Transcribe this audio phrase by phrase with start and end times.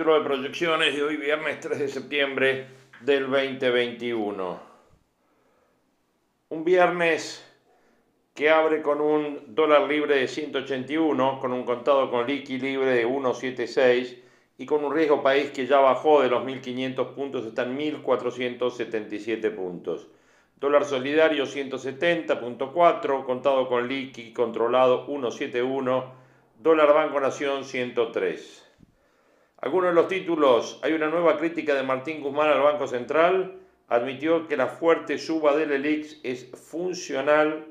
[0.00, 2.66] Capítulo de proyecciones de hoy viernes 3 de septiembre
[3.02, 4.58] del 2021.
[6.48, 7.46] Un viernes
[8.34, 13.02] que abre con un dólar libre de 181, con un contado con liqui libre de
[13.02, 14.16] 176
[14.56, 20.08] y con un riesgo país que ya bajó de los 1.500 puntos, en 1.477 puntos.
[20.58, 26.10] Dólar solidario 170.4, contado con liqui controlado 171,
[26.58, 28.69] dólar Banco Nación 103.
[29.62, 33.58] Algunos de los títulos, hay una nueva crítica de Martín Guzmán al Banco Central,
[33.88, 37.66] admitió que la fuerte suba del ELIX es funcional,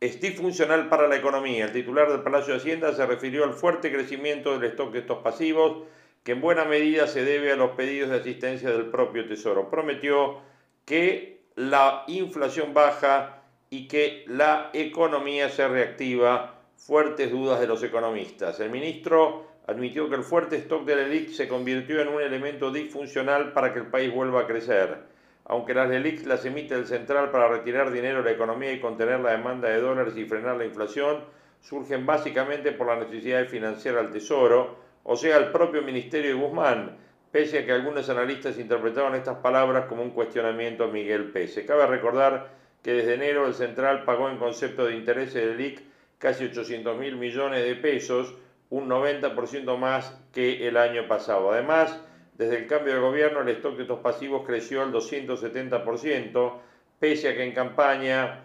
[0.00, 1.64] es disfuncional para la economía.
[1.64, 5.22] El titular del Palacio de Hacienda se refirió al fuerte crecimiento del stock de estos
[5.22, 5.84] pasivos,
[6.22, 9.70] que en buena medida se debe a los pedidos de asistencia del propio Tesoro.
[9.70, 10.40] Prometió
[10.84, 16.56] que la inflación baja y que la economía se reactiva.
[16.76, 18.60] Fuertes dudas de los economistas.
[18.60, 23.52] El ministro admitió que el fuerte stock de LELIC se convirtió en un elemento disfuncional
[23.52, 24.96] para que el país vuelva a crecer.
[25.44, 29.20] Aunque las LELIC las emite el central para retirar dinero de la economía y contener
[29.20, 31.22] la demanda de dólares y frenar la inflación,
[31.60, 36.42] surgen básicamente por la necesidad de financiar al Tesoro, o sea, el propio Ministerio de
[36.42, 36.96] Guzmán,
[37.30, 41.66] pese a que algunos analistas interpretaron estas palabras como un cuestionamiento a Miguel Pese.
[41.66, 42.52] Cabe recordar
[42.82, 45.82] que desde enero el central pagó en concepto de intereses de LELIC
[46.16, 48.34] casi 800 mil millones de pesos,
[48.70, 51.52] un 90% más que el año pasado.
[51.52, 52.00] Además,
[52.36, 56.52] desde el cambio de gobierno, el stock de estos pasivos creció al 270%,
[56.98, 58.44] pese a que en campaña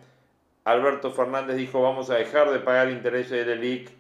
[0.66, 3.92] Alberto Fernández dijo vamos a dejar de pagar intereses del ELIC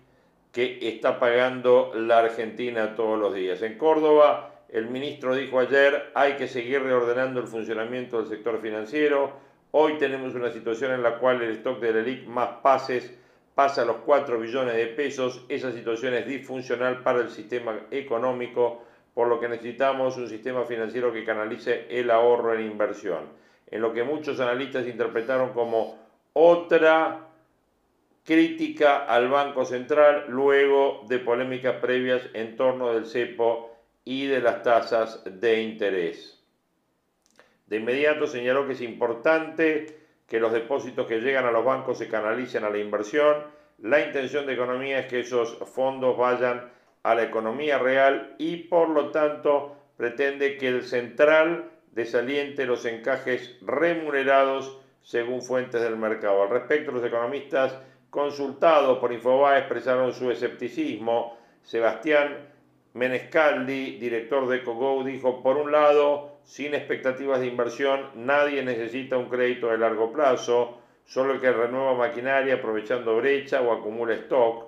[0.52, 3.62] que está pagando la Argentina todos los días.
[3.62, 9.34] En Córdoba, el ministro dijo ayer hay que seguir reordenando el funcionamiento del sector financiero.
[9.72, 13.14] Hoy tenemos una situación en la cual el stock del ELIC más pases
[13.56, 18.84] pasa los 4 billones de pesos, esa situación es disfuncional para el sistema económico,
[19.14, 23.30] por lo que necesitamos un sistema financiero que canalice el ahorro en inversión,
[23.70, 26.00] en lo que muchos analistas interpretaron como
[26.34, 27.28] otra
[28.24, 33.72] crítica al Banco Central luego de polémicas previas en torno del cepo
[34.06, 36.42] y de las tasas de interés.
[37.68, 40.03] De inmediato señaló que es importante
[40.34, 43.36] que los depósitos que llegan a los bancos se canalicen a la inversión.
[43.78, 46.72] La intención de economía es que esos fondos vayan
[47.04, 53.60] a la economía real y por lo tanto pretende que el central desaliente los encajes
[53.62, 56.42] remunerados según fuentes del mercado.
[56.42, 57.78] Al respecto, los economistas
[58.10, 61.38] consultados por Infobae expresaron su escepticismo.
[61.62, 62.40] Sebastián
[62.96, 69.30] Menescaldi, director de EcoGo, dijo, por un lado, sin expectativas de inversión, nadie necesita un
[69.30, 74.66] crédito de largo plazo, solo el que renueva maquinaria aprovechando brecha o acumula stock.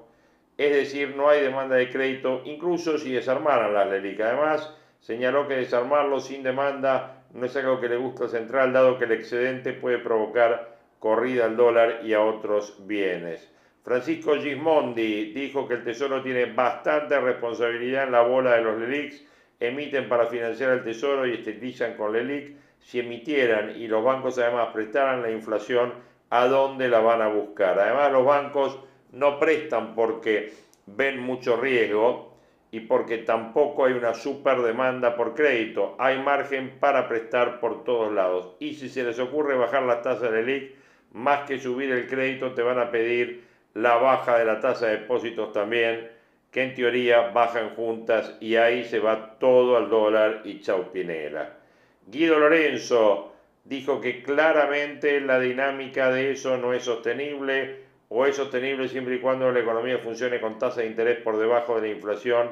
[0.57, 4.21] Es decir, no hay demanda de crédito, incluso si desarmaran las LELIC.
[4.21, 8.97] Además, señaló que desarmarlo sin demanda no es algo que le gusta al central, dado
[8.97, 13.51] que el excedente puede provocar corrida al dólar y a otros bienes.
[13.83, 19.23] Francisco Gismondi dijo que el Tesoro tiene bastante responsabilidad en la bola de los LELICs
[19.67, 24.37] emiten para financiar el tesoro y esterilizan con la ELIC, si emitieran y los bancos
[24.37, 25.93] además prestaran la inflación,
[26.29, 27.79] ¿a dónde la van a buscar?
[27.79, 28.79] Además los bancos
[29.11, 30.53] no prestan porque
[30.85, 32.37] ven mucho riesgo
[32.71, 35.95] y porque tampoco hay una super demanda por crédito.
[35.97, 38.55] Hay margen para prestar por todos lados.
[38.59, 40.75] Y si se les ocurre bajar las tasas de ELIC,
[41.13, 44.97] más que subir el crédito, te van a pedir la baja de la tasa de
[44.97, 46.14] depósitos también
[46.55, 51.49] que en teoría bajan juntas y ahí se va todo al dólar y chau Pinela.
[52.07, 53.33] Guido Lorenzo
[53.65, 59.19] dijo que claramente la dinámica de eso no es sostenible o es sostenible siempre y
[59.19, 62.51] cuando la economía funcione con tasa de interés por debajo de la inflación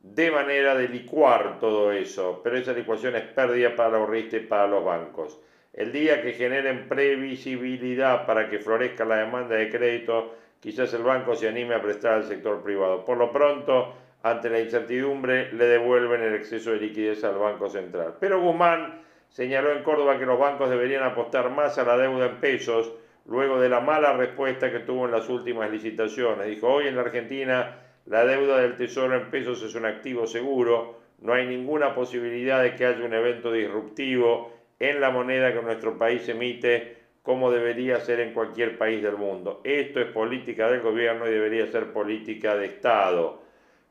[0.00, 4.46] de manera de licuar todo eso, pero esa licuación es pérdida para los ahorrista y
[4.46, 5.38] para los bancos.
[5.74, 10.34] El día que generen previsibilidad para que florezca la demanda de crédito,
[10.66, 13.04] quizás el banco se anime a prestar al sector privado.
[13.04, 18.16] Por lo pronto, ante la incertidumbre le devuelven el exceso de liquidez al Banco Central.
[18.18, 22.40] Pero Guzmán señaló en Córdoba que los bancos deberían apostar más a la deuda en
[22.40, 22.92] pesos
[23.26, 26.48] luego de la mala respuesta que tuvo en las últimas licitaciones.
[26.48, 30.98] Dijo, hoy en la Argentina la deuda del Tesoro en pesos es un activo seguro,
[31.20, 35.96] no hay ninguna posibilidad de que haya un evento disruptivo en la moneda que nuestro
[35.96, 39.60] país emite como debería ser en cualquier país del mundo.
[39.64, 43.42] Esto es política del gobierno y debería ser política de Estado.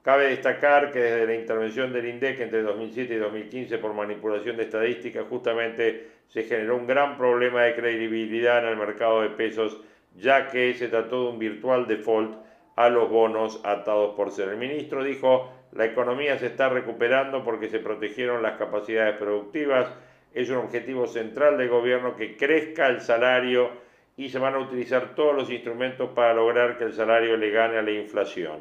[0.01, 4.63] Cabe destacar que desde la intervención del INDEC entre 2007 y 2015 por manipulación de
[4.63, 9.81] estadísticas justamente se generó un gran problema de credibilidad en el mercado de pesos
[10.15, 12.37] ya que se trató de un virtual default
[12.77, 14.47] a los bonos atados por ser.
[14.47, 19.89] El ministro dijo, la economía se está recuperando porque se protegieron las capacidades productivas,
[20.35, 23.71] es un objetivo central del gobierno que crezca el salario
[24.17, 27.77] y se van a utilizar todos los instrumentos para lograr que el salario le gane
[27.77, 28.59] a la inflación.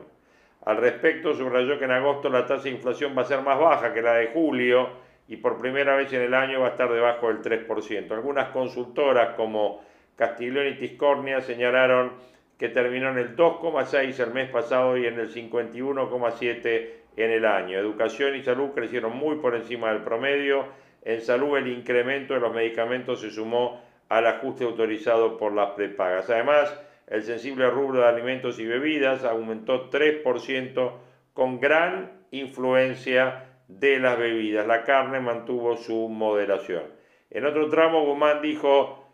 [0.64, 3.92] Al respecto, subrayó que en agosto la tasa de inflación va a ser más baja
[3.92, 4.88] que la de julio
[5.28, 8.10] y por primera vez en el año va a estar debajo del 3%.
[8.12, 9.84] Algunas consultoras como
[10.16, 12.12] Castiglione y Tiscornia señalaron
[12.56, 17.78] que terminó en el 2,6 el mes pasado y en el 51,7 en el año.
[17.78, 20.66] Educación y salud crecieron muy por encima del promedio.
[21.04, 26.30] En salud el incremento de los medicamentos se sumó al ajuste autorizado por las prepagas.
[26.30, 26.74] Además,
[27.06, 30.92] el sensible rubro de alimentos y bebidas aumentó 3%
[31.34, 34.66] con gran influencia de las bebidas.
[34.66, 36.84] La carne mantuvo su moderación.
[37.30, 39.12] En otro tramo, Guzmán dijo,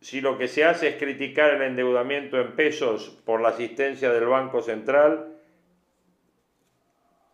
[0.00, 4.26] si lo que se hace es criticar el endeudamiento en pesos por la asistencia del
[4.26, 5.37] Banco Central,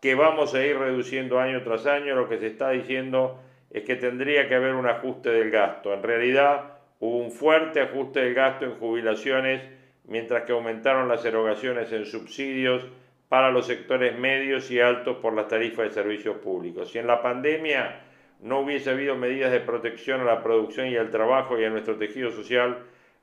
[0.05, 3.41] que vamos a ir reduciendo año tras año, lo que se está diciendo
[3.71, 5.95] es que tendría que haber un ajuste del gasto.
[5.95, 9.63] En realidad, Hubo un fuerte ajuste del gasto en jubilaciones,
[10.07, 12.87] mientras que aumentaron las erogaciones en subsidios
[13.29, 16.91] para los sectores medios y altos por las tarifas de servicios públicos.
[16.91, 18.01] Si en la pandemia
[18.41, 21.97] no hubiese habido medidas de protección a la producción y al trabajo y a nuestro
[21.97, 22.79] tejido social,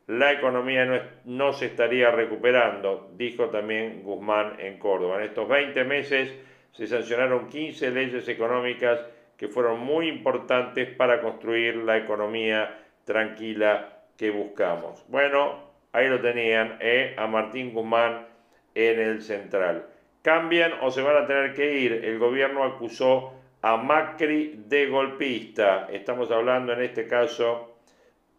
[0.06, 5.18] la economía no, no, se estaría recuperando, dijo también Guzmán en Córdoba.
[5.18, 6.38] En estos 20 meses
[6.74, 9.00] se sancionaron 15 leyes económicas
[9.38, 15.04] que fueron muy importantes para construir la economía tranquila que buscamos.
[15.08, 15.60] Bueno,
[15.92, 17.16] ahí lo tenían, ¿eh?
[17.18, 18.28] a Martín Guzmán
[18.76, 19.88] en el central.
[20.22, 21.92] ¿Cambian o se van a tener que ir?
[22.06, 23.34] El gobierno acusó
[23.64, 25.88] a Macri de golpista.
[25.92, 27.76] Estamos hablando en este caso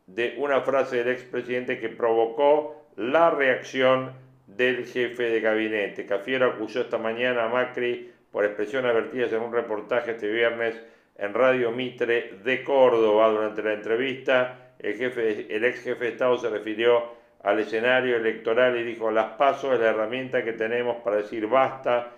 [0.07, 4.13] de una frase del expresidente que provocó la reacción
[4.47, 6.07] del jefe de gabinete.
[6.07, 10.83] Cafiero acusó esta mañana a Macri por expresiones vertidas en un reportaje este viernes
[11.17, 13.29] en Radio Mitre de Córdoba.
[13.29, 18.79] Durante la entrevista, el, jefe, el ex jefe de Estado se refirió al escenario electoral
[18.79, 22.13] y dijo, las pasos es la herramienta que tenemos para decir basta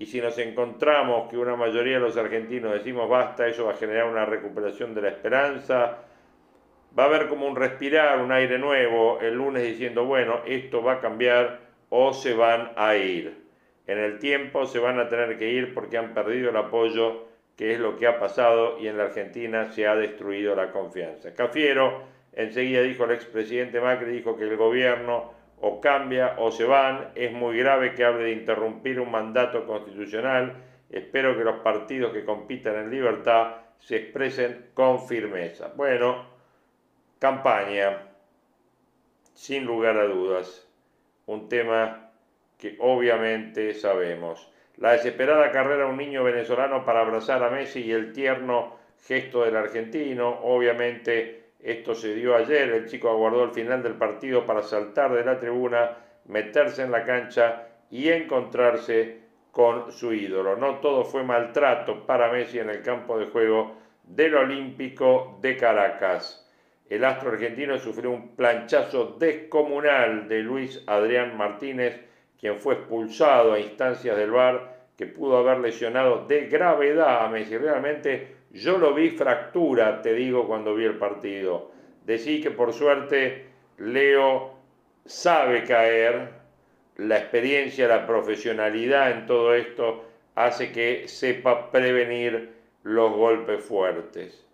[0.00, 3.76] y si nos encontramos que una mayoría de los argentinos decimos basta, eso va a
[3.76, 5.98] generar una recuperación de la esperanza,
[6.98, 10.94] va a haber como un respirar, un aire nuevo el lunes diciendo, bueno, esto va
[10.94, 11.60] a cambiar
[11.90, 13.39] o se van a ir.
[13.90, 17.26] En el tiempo se van a tener que ir porque han perdido el apoyo
[17.56, 21.34] que es lo que ha pasado y en la Argentina se ha destruido la confianza.
[21.34, 27.08] Cafiero enseguida dijo el expresidente Macri, dijo que el gobierno o cambia o se van,
[27.16, 30.54] es muy grave que hable de interrumpir un mandato constitucional,
[30.88, 35.72] espero que los partidos que compitan en libertad se expresen con firmeza.
[35.74, 36.26] Bueno,
[37.18, 38.06] campaña,
[39.34, 40.68] sin lugar a dudas,
[41.26, 42.09] un tema
[42.60, 47.92] que obviamente sabemos la desesperada carrera de un niño venezolano para abrazar a Messi y
[47.92, 48.76] el tierno
[49.06, 50.40] gesto del argentino.
[50.42, 55.24] Obviamente esto se dio ayer, el chico aguardó el final del partido para saltar de
[55.24, 59.18] la tribuna, meterse en la cancha y encontrarse
[59.50, 60.56] con su ídolo.
[60.56, 66.48] No todo fue maltrato para Messi en el campo de juego del Olímpico de Caracas.
[66.88, 72.00] El astro argentino sufrió un planchazo descomunal de Luis Adrián Martínez,
[72.40, 77.56] quien fue expulsado a instancias del VAR, que pudo haber lesionado de gravedad a Messi.
[77.56, 81.70] Realmente yo lo vi fractura, te digo, cuando vi el partido.
[82.04, 83.46] Decí que por suerte
[83.78, 84.54] Leo
[85.04, 86.40] sabe caer,
[86.96, 90.04] la experiencia, la profesionalidad en todo esto
[90.34, 92.50] hace que sepa prevenir
[92.82, 94.46] los golpes fuertes.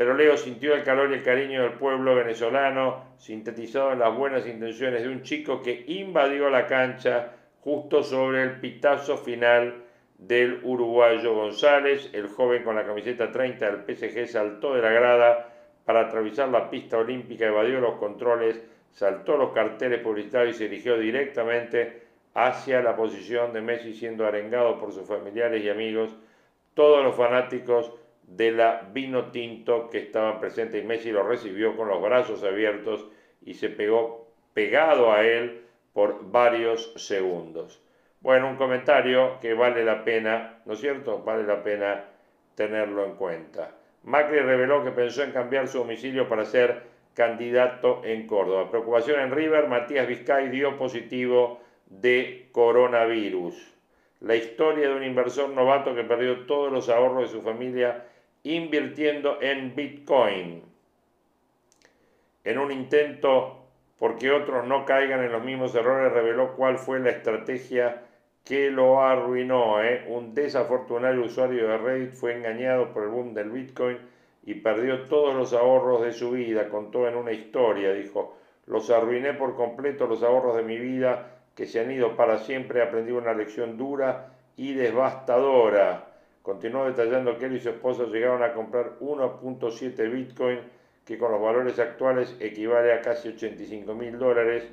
[0.00, 4.46] Pero Leo sintió el calor y el cariño del pueblo venezolano, sintetizado en las buenas
[4.46, 9.74] intenciones de un chico que invadió la cancha justo sobre el pitazo final
[10.16, 12.08] del uruguayo González.
[12.14, 15.52] El joven con la camiseta 30 del PSG saltó de la grada
[15.84, 18.58] para atravesar la pista olímpica, evadió los controles,
[18.92, 24.78] saltó los carteles publicitarios y se dirigió directamente hacia la posición de Messi siendo arengado
[24.78, 26.16] por sus familiares y amigos,
[26.72, 27.92] todos los fanáticos
[28.30, 33.06] de la vino tinto que estaban presentes y Messi lo recibió con los brazos abiertos
[33.44, 37.82] y se pegó pegado a él por varios segundos.
[38.20, 41.22] Bueno, un comentario que vale la pena, ¿no es cierto?
[41.24, 42.04] Vale la pena
[42.54, 43.72] tenerlo en cuenta.
[44.04, 46.82] Macri reveló que pensó en cambiar su domicilio para ser
[47.14, 48.70] candidato en Córdoba.
[48.70, 53.74] Preocupación en River, Matías Vizcay dio positivo de coronavirus.
[54.20, 58.04] La historia de un inversor novato que perdió todos los ahorros de su familia
[58.42, 60.62] invirtiendo en Bitcoin.
[62.44, 63.60] En un intento
[63.98, 68.02] porque otros no caigan en los mismos errores, reveló cuál fue la estrategia
[68.44, 69.82] que lo arruinó.
[69.82, 70.06] ¿eh?
[70.08, 73.98] Un desafortunado usuario de Reddit fue engañado por el boom del Bitcoin
[74.42, 76.70] y perdió todos los ahorros de su vida.
[76.70, 81.66] Contó en una historia, dijo, los arruiné por completo los ahorros de mi vida que
[81.66, 82.82] se han ido para siempre.
[82.82, 86.09] Aprendí una lección dura y devastadora.
[86.50, 90.58] Continuó detallando que él y su esposa llegaron a comprar 1.7 Bitcoin,
[91.04, 94.64] que con los valores actuales equivale a casi 85 mil dólares.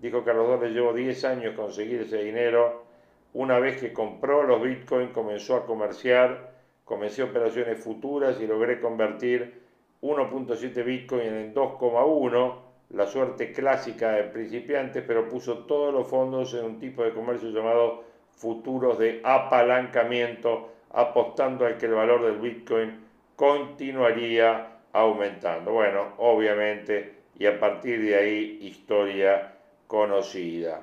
[0.00, 2.84] Dijo que a los dos les llevó 10 años conseguir ese dinero
[3.32, 6.52] una vez que compró los Bitcoin, comenzó a comerciar,
[6.84, 9.60] comencé operaciones futuras y logré convertir
[10.02, 12.58] 1.7 Bitcoin en 2,1,
[12.90, 17.50] la suerte clásica de principiantes, pero puso todos los fondos en un tipo de comercio
[17.50, 23.00] llamado futuros de apalancamiento, apostando al que el valor del Bitcoin
[23.36, 25.72] continuaría aumentando.
[25.72, 29.54] Bueno, obviamente, y a partir de ahí, historia
[29.86, 30.82] conocida.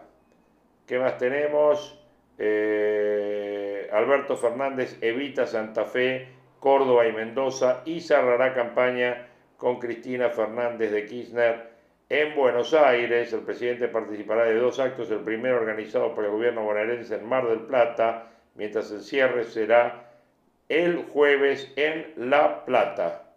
[0.85, 1.97] ¿Qué más tenemos?
[2.37, 6.27] Eh, Alberto Fernández evita Santa Fe,
[6.59, 9.27] Córdoba y Mendoza y cerrará campaña
[9.57, 11.71] con Cristina Fernández de Kirchner
[12.09, 13.31] en Buenos Aires.
[13.31, 17.47] El presidente participará de dos actos, el primero organizado por el gobierno bonaerense en Mar
[17.47, 20.11] del Plata, mientras el cierre será
[20.69, 23.33] el jueves en La Plata.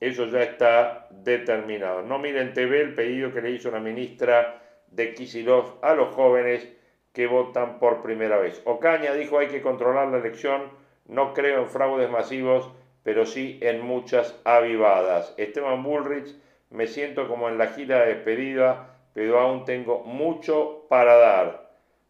[0.00, 2.02] Eso ya está determinado.
[2.02, 6.68] No miren TV el pedido que le hizo la ministra de Kisilov a los jóvenes
[7.12, 8.60] que votan por primera vez.
[8.64, 10.70] Ocaña dijo hay que controlar la elección,
[11.06, 12.70] no creo en fraudes masivos,
[13.02, 15.32] pero sí en muchas avivadas.
[15.38, 16.36] Esteban Bullrich,
[16.70, 21.65] me siento como en la gira de despedida, pero aún tengo mucho para dar.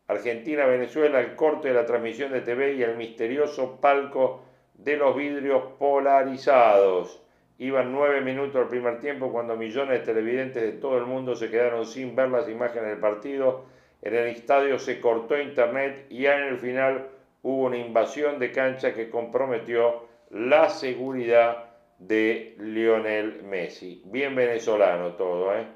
[0.09, 4.43] Argentina-Venezuela, el corte de la transmisión de TV y el misterioso palco
[4.75, 7.23] de los vidrios polarizados.
[7.59, 11.51] Iban nueve minutos al primer tiempo cuando millones de televidentes de todo el mundo se
[11.51, 13.65] quedaron sin ver las imágenes del partido
[14.03, 17.09] en el estadio se cortó internet y ya en el final
[17.43, 24.03] hubo una invasión de cancha que comprometió la seguridad de Lionel Messi.
[24.05, 25.67] Bien venezolano todo, ¿eh?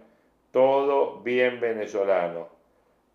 [0.52, 2.60] Todo bien venezolano.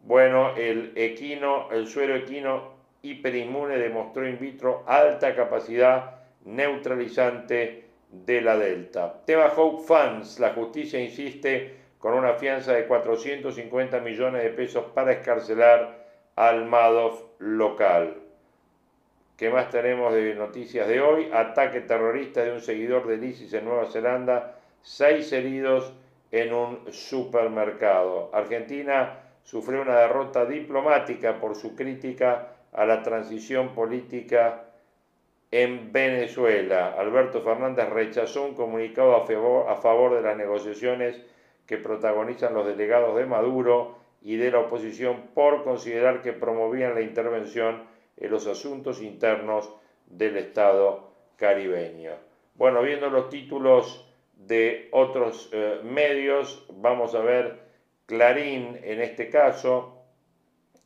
[0.06, 8.56] Bueno, el equino, el suero equino hiperinmune demostró in vitro alta capacidad neutralizante de la
[8.56, 9.22] delta.
[9.26, 15.12] Tema Hope Fans, la justicia insiste con una fianza de 450 millones de pesos para
[15.12, 18.18] escarcelar al Madoff local.
[19.36, 21.32] ¿Qué más tenemos de noticias de hoy?
[21.34, 25.94] Ataque terrorista de un seguidor del ISIS en Nueva Zelanda, seis heridos
[26.32, 28.30] en un supermercado.
[28.32, 34.66] Argentina sufrió una derrota diplomática por su crítica a la transición política
[35.52, 36.96] en Venezuela.
[36.98, 41.22] Alberto Fernández rechazó un comunicado a favor, de las negociaciones
[41.66, 47.02] que protagonizan los delegados de Maduro y de la oposición por considerar que promovían la
[47.02, 47.84] intervención
[48.18, 49.72] en los asuntos internos
[50.08, 52.14] del Estado caribeño.
[52.56, 57.65] Bueno, viendo los títulos de otros eh, medios, vamos a ver
[58.06, 60.04] Clarín en este caso,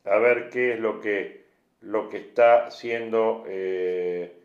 [0.05, 1.45] a ver qué es lo que,
[1.81, 4.39] lo que está siendo eh,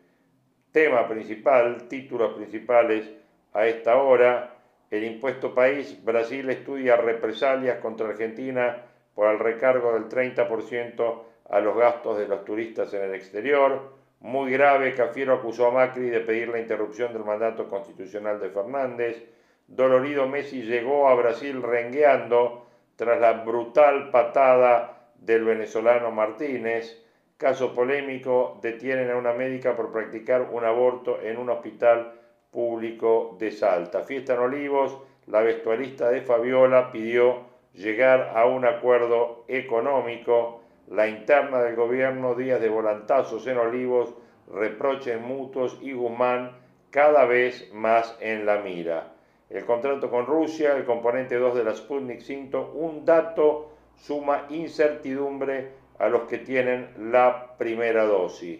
[0.71, 3.09] tema principal, títulos principales
[3.53, 4.57] a esta hora.
[4.91, 11.77] El impuesto país, Brasil estudia represalias contra Argentina por el recargo del 30% a los
[11.77, 13.93] gastos de los turistas en el exterior.
[14.19, 19.23] Muy grave, Cafiero acusó a Macri de pedir la interrupción del mandato constitucional de Fernández.
[19.67, 22.64] Dolorido Messi llegó a Brasil rengueando
[22.95, 27.01] tras la brutal patada del venezolano Martínez.
[27.37, 32.13] Caso polémico, detienen a una médica por practicar un aborto en un hospital
[32.51, 34.03] público de Salta.
[34.03, 34.97] Fiesta en Olivos,
[35.27, 37.41] la vestuarista de Fabiola pidió
[37.73, 40.61] llegar a un acuerdo económico.
[40.87, 44.13] La interna del gobierno, días de volantazos en Olivos,
[44.53, 46.51] reproches mutuos y Guzmán
[46.91, 49.14] cada vez más en la mira.
[49.55, 55.69] El contrato con Rusia, el componente 2 de la Sputnik 5, un dato suma incertidumbre
[55.97, 58.59] a los que tienen la primera dosis.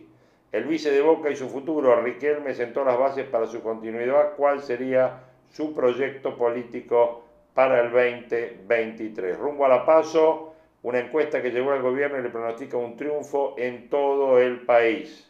[0.53, 4.35] El vice de Boca y su futuro, Riquelme, sentó las bases para su continuidad.
[4.37, 5.19] ¿Cuál sería
[5.51, 9.37] su proyecto político para el 2023?
[9.37, 13.55] Rumbo a la paso, una encuesta que llegó al gobierno y le pronostica un triunfo
[13.57, 15.29] en todo el país.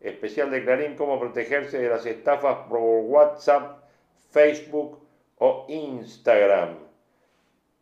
[0.00, 3.82] Especial de Clarín, cómo protegerse de las estafas por WhatsApp,
[4.30, 5.01] Facebook
[5.44, 6.76] o Instagram.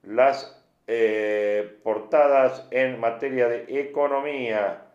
[0.04, 4.86] Las eh, portadas en materia de economía,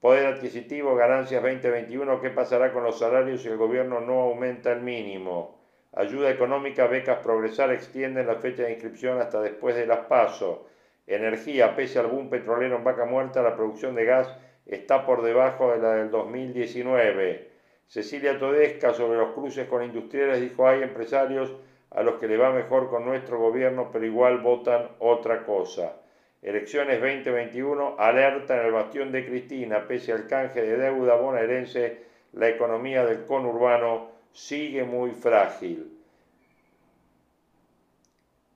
[0.00, 4.82] poder adquisitivo, ganancias 2021, qué pasará con los salarios si el gobierno no aumenta el
[4.82, 5.58] mínimo.
[5.94, 10.68] Ayuda económica, becas progresar, extienden la fecha de inscripción hasta después de las PASO.
[11.08, 14.32] Energía, pese al boom petrolero en vaca muerta, la producción de gas
[14.64, 17.50] está por debajo de la del 2019.
[17.88, 21.52] Cecilia Todesca sobre los cruces con industriales dijo hay empresarios
[21.90, 25.96] a los que le va mejor con nuestro gobierno, pero igual votan otra cosa.
[26.42, 32.48] Elecciones 2021, alerta en el bastión de Cristina, pese al canje de deuda bonaerense, la
[32.48, 35.96] economía del conurbano sigue muy frágil.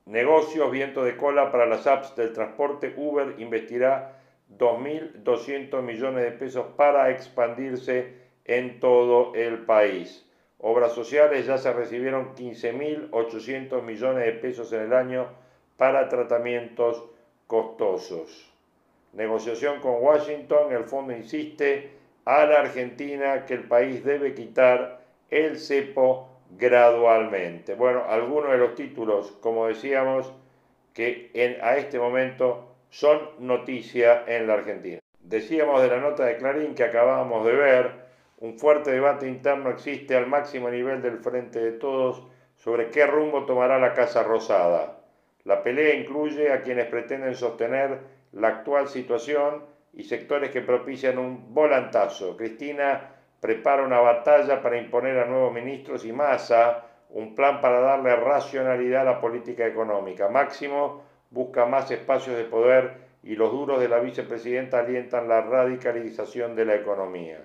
[0.05, 2.93] Negocios, viento de cola para las apps del transporte.
[2.97, 4.19] Uber investirá
[4.57, 10.27] 2.200 millones de pesos para expandirse en todo el país.
[10.61, 15.27] Obras sociales ya se recibieron 15.800 millones de pesos en el año
[15.75, 17.03] para tratamientos
[17.47, 18.51] costosos.
[19.13, 21.89] Negociación con Washington, el fondo insiste
[22.25, 25.01] a la Argentina que el país debe quitar
[25.31, 27.73] el cepo gradualmente.
[27.73, 30.31] Bueno, algunos de los títulos, como decíamos,
[30.93, 34.99] que en, a este momento son noticia en la Argentina.
[35.19, 37.91] Decíamos de la nota de Clarín que acabábamos de ver,
[38.41, 42.23] un fuerte debate interno existe al máximo nivel del Frente de Todos
[42.55, 44.97] sobre qué rumbo tomará la Casa Rosada.
[45.43, 47.99] La pelea incluye a quienes pretenden sostener
[48.31, 52.35] la actual situación y sectores que propician un volantazo.
[52.35, 58.15] Cristina prepara una batalla para imponer a nuevos ministros y Massa un plan para darle
[58.15, 60.29] racionalidad a la política económica.
[60.29, 66.55] Máximo busca más espacios de poder y los duros de la vicepresidenta alientan la radicalización
[66.55, 67.39] de la economía.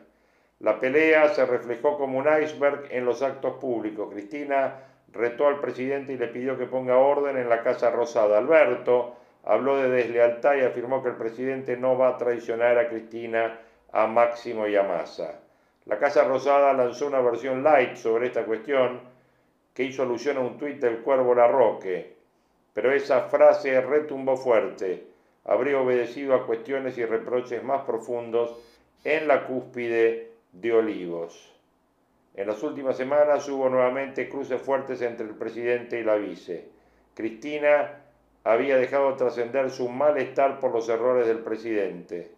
[0.60, 4.08] La pelea se reflejó como un iceberg en los actos públicos.
[4.10, 4.74] Cristina
[5.12, 8.38] retó al presidente y le pidió que ponga orden en la Casa Rosada.
[8.38, 13.60] Alberto habló de deslealtad y afirmó que el presidente no va a traicionar a Cristina,
[13.92, 15.40] a Máximo y a Massa.
[15.84, 19.00] La Casa Rosada lanzó una versión light sobre esta cuestión
[19.74, 22.16] que hizo alusión a un tuit del Cuervo Larroque,
[22.72, 25.04] pero esa frase retumbó fuerte.
[25.44, 28.58] Habría obedecido a cuestiones y reproches más profundos
[29.04, 31.52] en la cúspide de Olivos.
[32.34, 36.68] En las últimas semanas hubo nuevamente cruces fuertes entre el presidente y la vice.
[37.14, 38.02] Cristina
[38.44, 42.30] había dejado trascender su malestar por los errores del presidente.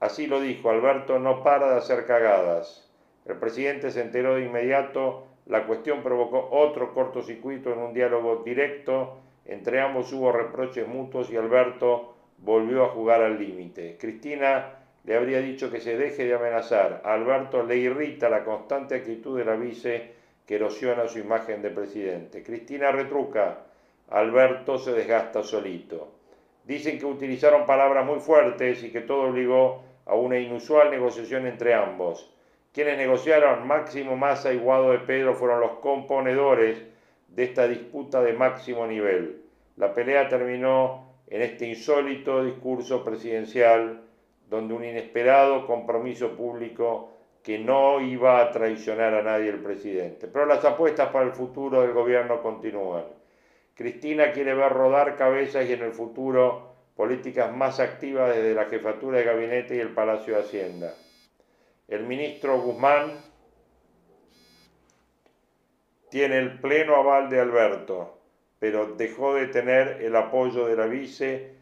[0.00, 2.90] Así lo dijo, Alberto no para de hacer cagadas.
[3.26, 9.18] El presidente se enteró de inmediato, la cuestión provocó otro cortocircuito en un diálogo directo,
[9.44, 13.96] entre ambos hubo reproches mutuos y Alberto volvió a jugar al límite.
[13.98, 17.02] Cristina le habría dicho que se deje de amenazar.
[17.04, 20.12] A Alberto le irrita la constante actitud de la vice
[20.46, 22.42] que erosiona su imagen de presidente.
[22.42, 23.58] Cristina retruca.
[24.10, 26.12] Alberto se desgasta solito.
[26.64, 31.74] Dicen que utilizaron palabras muy fuertes y que todo obligó a una inusual negociación entre
[31.74, 32.30] ambos.
[32.72, 36.80] Quienes negociaron Máximo Massa y Guado de Pedro fueron los componedores
[37.28, 39.42] de esta disputa de máximo nivel.
[39.76, 44.02] La pelea terminó en este insólito discurso presidencial
[44.52, 47.08] donde un inesperado compromiso público
[47.42, 50.28] que no iba a traicionar a nadie el presidente.
[50.28, 53.04] Pero las apuestas para el futuro del gobierno continúan.
[53.74, 59.18] Cristina quiere ver rodar cabezas y en el futuro políticas más activas desde la jefatura
[59.18, 60.94] de gabinete y el Palacio de Hacienda.
[61.88, 63.10] El ministro Guzmán
[66.10, 68.18] tiene el pleno aval de Alberto,
[68.58, 71.61] pero dejó de tener el apoyo de la vice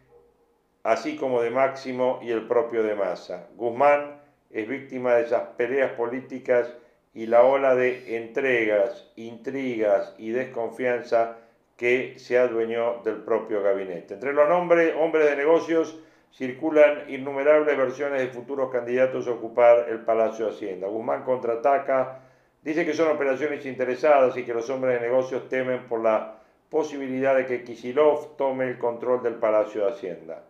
[0.83, 3.47] así como de Máximo y el propio de Massa.
[3.55, 6.73] Guzmán es víctima de esas peleas políticas
[7.13, 11.37] y la ola de entregas, intrigas y desconfianza
[11.77, 14.13] que se adueñó del propio gabinete.
[14.13, 15.97] Entre los hombres de negocios
[16.31, 20.87] circulan innumerables versiones de futuros candidatos a ocupar el Palacio de Hacienda.
[20.87, 22.19] Guzmán contraataca,
[22.61, 26.35] dice que son operaciones interesadas y que los hombres de negocios temen por la
[26.69, 30.43] posibilidad de que Kisilov tome el control del Palacio de Hacienda.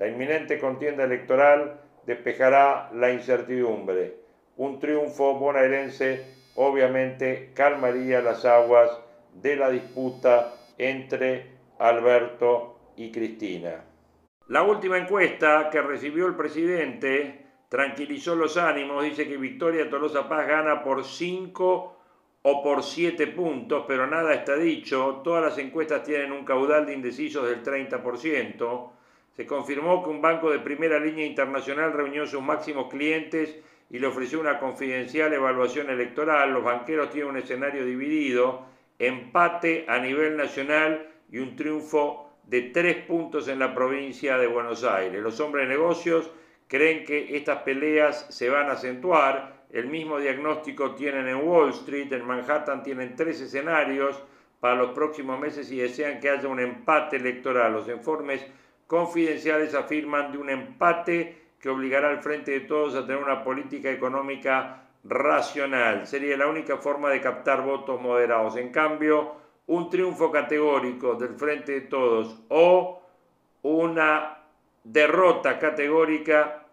[0.00, 4.16] La inminente contienda electoral despejará la incertidumbre.
[4.56, 8.90] Un triunfo bonaerense obviamente calmaría las aguas
[9.34, 13.84] de la disputa entre Alberto y Cristina.
[14.48, 20.48] La última encuesta que recibió el presidente tranquilizó los ánimos, dice que Victoria Tolosa Paz
[20.48, 21.96] gana por 5
[22.40, 26.94] o por 7 puntos, pero nada está dicho, todas las encuestas tienen un caudal de
[26.94, 28.92] indecisos del 30%.
[29.36, 33.56] Se confirmó que un banco de primera línea internacional reunió sus máximos clientes
[33.90, 36.52] y le ofreció una confidencial evaluación electoral.
[36.52, 38.66] Los banqueros tienen un escenario dividido,
[38.98, 44.84] empate a nivel nacional y un triunfo de tres puntos en la provincia de Buenos
[44.84, 45.22] Aires.
[45.22, 46.30] Los hombres de negocios
[46.66, 49.64] creen que estas peleas se van a acentuar.
[49.70, 54.20] El mismo diagnóstico tienen en Wall Street, en Manhattan tienen tres escenarios
[54.58, 57.72] para los próximos meses y desean que haya un empate electoral.
[57.72, 58.44] Los informes
[58.90, 63.88] confidenciales afirman de un empate que obligará al frente de todos a tener una política
[63.88, 66.08] económica racional.
[66.08, 68.56] Sería la única forma de captar votos moderados.
[68.56, 69.36] En cambio,
[69.68, 73.00] un triunfo categórico del Frente de Todos o
[73.62, 74.38] una
[74.82, 76.66] derrota categórica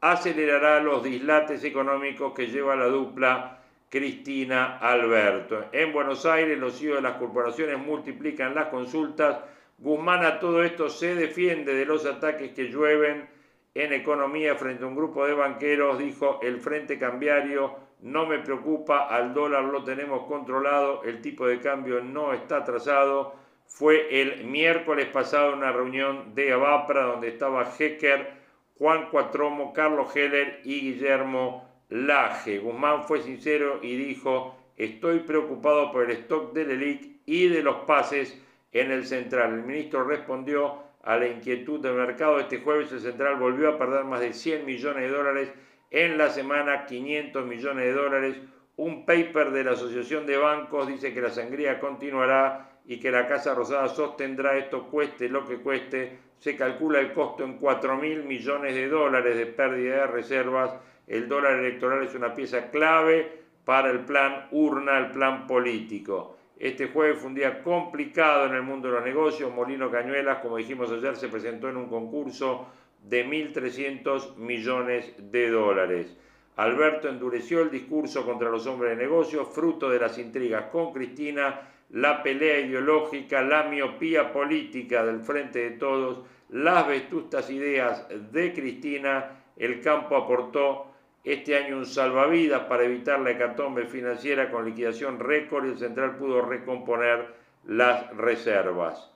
[0.00, 5.66] acelerará los dislates económicos que lleva la dupla Cristina Alberto.
[5.70, 9.38] En Buenos Aires los CEOs de las corporaciones multiplican las consultas.
[9.80, 13.28] Guzmán a todo esto se defiende de los ataques que llueven
[13.74, 19.06] en economía frente a un grupo de banqueros, dijo el Frente Cambiario no me preocupa,
[19.08, 23.34] al dólar lo tenemos controlado, el tipo de cambio no está atrasado.
[23.66, 28.32] Fue el miércoles pasado una reunión de Abapra donde estaba Hecker,
[28.78, 32.58] Juan Cuatromo, Carlos Heller y Guillermo Laje.
[32.58, 37.76] Guzmán fue sincero y dijo, estoy preocupado por el stock del ELIC y de los
[37.84, 39.54] pases en el central.
[39.54, 42.38] El ministro respondió a la inquietud del mercado.
[42.38, 45.52] Este jueves el central volvió a perder más de 100 millones de dólares
[45.90, 48.36] en la semana 500 millones de dólares.
[48.76, 53.28] Un paper de la Asociación de Bancos dice que la sangría continuará y que la
[53.28, 56.18] Casa Rosada sostendrá esto cueste lo que cueste.
[56.38, 60.74] Se calcula el costo en 4 mil millones de dólares de pérdida de reservas.
[61.06, 66.38] El dólar electoral es una pieza clave para el plan urna, el plan político.
[66.60, 69.50] Este jueves fue un día complicado en el mundo de los negocios.
[69.50, 72.66] Molino Cañuelas, como dijimos ayer, se presentó en un concurso
[73.02, 76.14] de 1.300 millones de dólares.
[76.56, 81.62] Alberto endureció el discurso contra los hombres de negocios, fruto de las intrigas con Cristina,
[81.88, 89.44] la pelea ideológica, la miopía política del Frente de Todos, las vetustas ideas de Cristina.
[89.56, 90.89] El campo aportó
[91.24, 96.16] este año un salvavidas para evitar la hecatombe financiera con liquidación récord y el central
[96.16, 97.34] pudo recomponer
[97.66, 99.10] las reservas.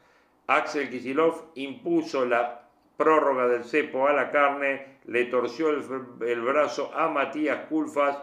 [0.46, 7.08] Axel Kisilov impuso la prórroga del cepo a la carne, le torció el, brazo a
[7.08, 8.18] Matías Culfas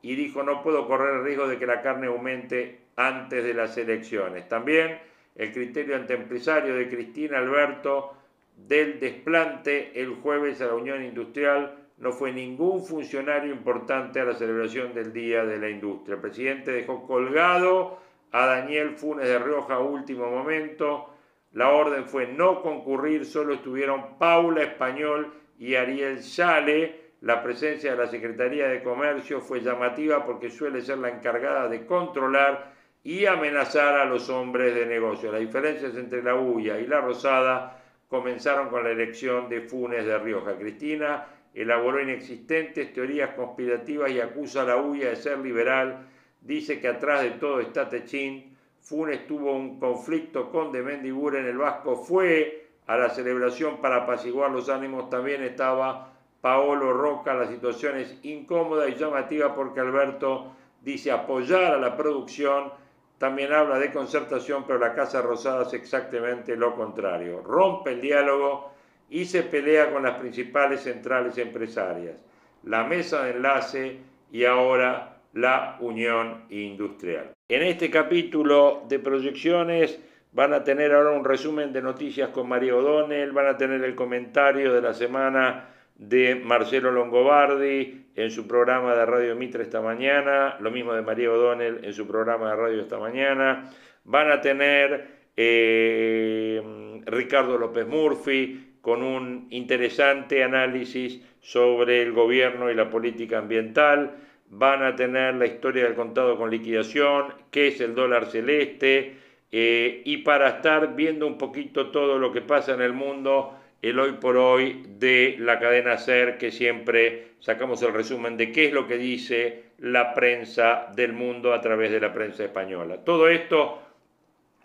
[0.00, 3.76] y dijo no puedo correr el riesgo de que la carne aumente antes de las
[3.76, 4.48] elecciones.
[4.48, 4.98] También
[5.36, 8.14] el criterio antiempresario de Cristina Alberto
[8.56, 14.34] del desplante el jueves a la Unión Industrial no fue ningún funcionario importante a la
[14.34, 16.14] celebración del Día de la Industria.
[16.14, 17.98] El presidente dejó colgado
[18.32, 21.14] a Daniel Funes de Rioja a último momento
[21.52, 27.08] la orden fue no concurrir, solo estuvieron Paula Español y Ariel Sale.
[27.20, 31.86] La presencia de la Secretaría de Comercio fue llamativa porque suele ser la encargada de
[31.86, 35.32] controlar y amenazar a los hombres de negocio.
[35.32, 40.18] Las diferencias entre la UIA y la Rosada comenzaron con la elección de Funes de
[40.18, 40.56] Rioja.
[40.56, 41.26] Cristina
[41.62, 46.06] elaboró inexistentes teorías conspirativas y acusa a la UIA de ser liberal.
[46.40, 48.56] Dice que atrás de todo está Techín.
[48.80, 54.52] Funes tuvo un conflicto con de en el Vasco, fue a la celebración para apaciguar
[54.52, 61.10] los ánimos, también estaba Paolo Roca, la situación es incómoda y llamativa porque Alberto dice
[61.10, 62.72] apoyar a la producción,
[63.18, 68.77] también habla de concertación, pero la Casa Rosada es exactamente lo contrario, rompe el diálogo
[69.10, 72.16] y se pelea con las principales centrales empresarias,
[72.64, 73.96] la mesa de enlace
[74.30, 77.32] y ahora la Unión Industrial.
[77.48, 80.00] En este capítulo de proyecciones
[80.32, 83.94] van a tener ahora un resumen de noticias con María O'Donnell, van a tener el
[83.94, 90.56] comentario de la semana de Marcelo Longobardi en su programa de Radio Mitre esta mañana,
[90.60, 93.70] lo mismo de María O'Donnell en su programa de radio esta mañana,
[94.04, 102.74] van a tener eh, Ricardo López Murphy con un interesante análisis sobre el gobierno y
[102.74, 104.16] la política ambiental,
[104.48, 109.12] van a tener la historia del contado con liquidación, qué es el dólar celeste,
[109.52, 114.00] eh, y para estar viendo un poquito todo lo que pasa en el mundo, el
[114.00, 118.72] hoy por hoy de la cadena SER, que siempre sacamos el resumen de qué es
[118.72, 123.04] lo que dice la prensa del mundo a través de la prensa española.
[123.04, 123.82] Todo esto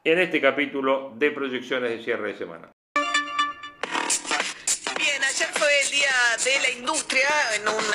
[0.05, 2.69] en este capítulo de proyecciones de cierre de semana.
[5.93, 7.29] Día de la Industria,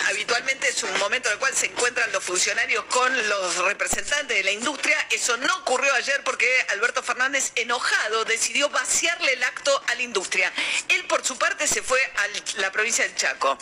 [0.06, 4.44] habitualmente es un momento en el cual se encuentran los funcionarios con los representantes de
[4.44, 4.96] la industria.
[5.10, 10.52] Eso no ocurrió ayer porque Alberto Fernández, enojado, decidió vaciarle el acto a la industria.
[10.88, 13.58] Él, por su parte, se fue a la provincia del Chaco.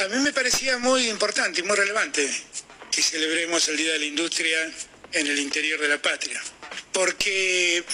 [0.00, 2.28] A mí me parecía muy importante y muy relevante
[2.90, 4.58] que celebremos el Día de la Industria
[5.12, 6.42] en el interior de la patria,
[6.92, 7.84] porque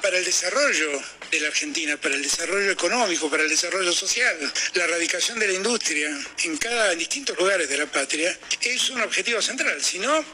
[0.00, 0.90] para el desarrollo
[1.30, 4.36] de la Argentina, para el desarrollo económico, para el desarrollo social,
[4.74, 6.08] la erradicación de la industria
[6.44, 9.82] en cada en distintos lugares de la patria es un objetivo central.
[9.82, 10.24] Si no,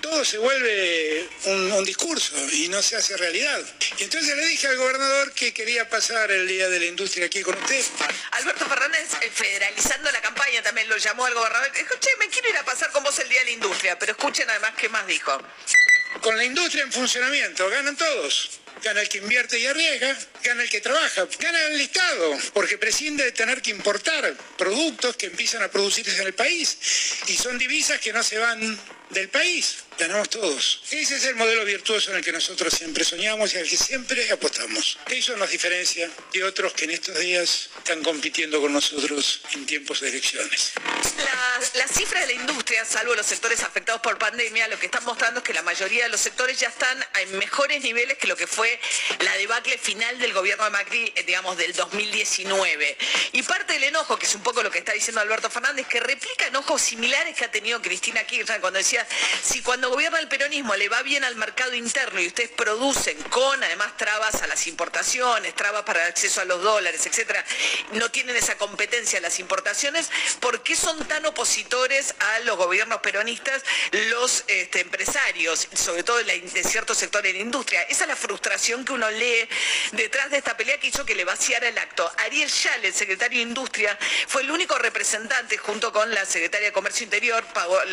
[0.00, 3.62] todo se vuelve un, un, discurso y no se hace realidad.
[3.98, 7.42] Y entonces le dije al gobernador que quería pasar el día de la industria aquí
[7.42, 7.84] con usted.
[8.32, 11.72] Alberto Fernández, eh, federalizando la campaña, también lo llamó al gobernador.
[11.72, 13.98] Dijo, che, me quiero ir a pasar con vos el día de la industria.
[13.98, 15.40] Pero escuchen además qué más dijo.
[16.20, 18.61] Con la industria en funcionamiento, ganan todos.
[18.82, 23.24] Gana el que invierte y arriesga, gana el que trabaja, gana el Estado, porque prescinde
[23.24, 26.76] de tener que importar productos que empiezan a producirse en el país
[27.28, 28.78] y son divisas que no se van
[29.12, 29.84] del país.
[29.98, 30.82] Ganamos todos.
[30.90, 34.30] Ese es el modelo virtuoso en el que nosotros siempre soñamos y al que siempre
[34.32, 34.98] apostamos.
[35.06, 40.00] Eso nos diferencia de otros que en estos días están compitiendo con nosotros en tiempos
[40.00, 40.72] de elecciones.
[41.18, 45.04] La, la cifra de la industria, salvo los sectores afectados por pandemia, lo que están
[45.04, 48.36] mostrando es que la mayoría de los sectores ya están en mejores niveles que lo
[48.36, 48.80] que fue
[49.20, 52.96] la debacle final del gobierno de Macri, eh, digamos, del 2019.
[53.32, 56.00] Y parte del enojo, que es un poco lo que está diciendo Alberto Fernández, que
[56.00, 59.01] replica enojos similares que ha tenido Cristina Kirchner cuando decía,
[59.42, 63.62] si cuando gobierna el peronismo le va bien al mercado interno y ustedes producen con
[63.62, 67.44] además trabas a las importaciones, trabas para el acceso a los dólares, etcétera,
[67.92, 70.10] no tienen esa competencia las importaciones,
[70.40, 73.62] ¿por qué son tan opositores a los gobiernos peronistas
[74.10, 77.82] los este, empresarios, sobre todo de, la, de ciertos sectores de la industria?
[77.82, 79.48] Esa es la frustración que uno lee
[79.92, 82.10] detrás de esta pelea que hizo que le vaciara el acto.
[82.18, 86.72] Ariel Schall, el secretario de Industria, fue el único representante junto con la secretaria de
[86.72, 87.44] Comercio Interior,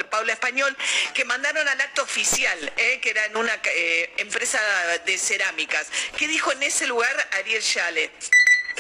[0.10, 0.76] Paula Español,
[1.14, 4.60] que mandaron al acto oficial, eh, que era en una eh, empresa
[5.06, 5.88] de cerámicas.
[6.18, 8.12] ¿Qué dijo en ese lugar Ariel Schale?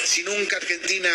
[0.06, 1.10] si nunca Argentina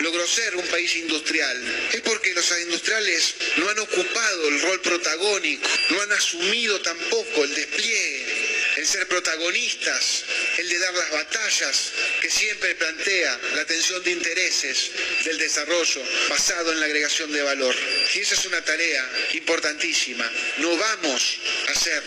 [0.00, 5.68] logró ser un país industrial, es porque los industriales no han ocupado el rol protagónico,
[5.90, 8.47] no han asumido tampoco el despliegue,
[8.78, 10.22] el ser protagonistas,
[10.56, 14.92] el de dar las batallas que siempre plantea la tensión de intereses
[15.24, 17.74] del desarrollo basado en la agregación de valor.
[18.14, 20.30] Y esa es una tarea importantísima.
[20.58, 22.02] No vamos a ser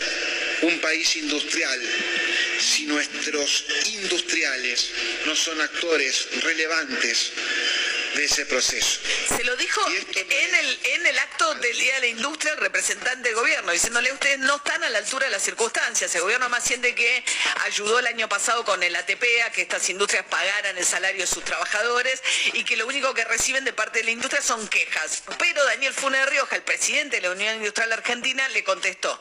[0.62, 1.78] un país industrial
[2.58, 4.92] si nuestros industriales
[5.26, 7.32] no son actores relevantes
[8.14, 9.00] de ese proceso.
[9.28, 13.28] Se lo dijo en el, en el acto del Día de la Industria el representante
[13.28, 16.14] del gobierno, diciéndole ustedes no están a la altura de las circunstancias.
[16.14, 17.24] El gobierno más siente que
[17.64, 21.26] ayudó el año pasado con el ATP a que estas industrias pagaran el salario de
[21.26, 22.22] sus trabajadores
[22.52, 25.22] y que lo único que reciben de parte de la industria son quejas.
[25.38, 29.20] Pero Daniel Funes Rioja, el presidente de la Unión Industrial Argentina, le contestó.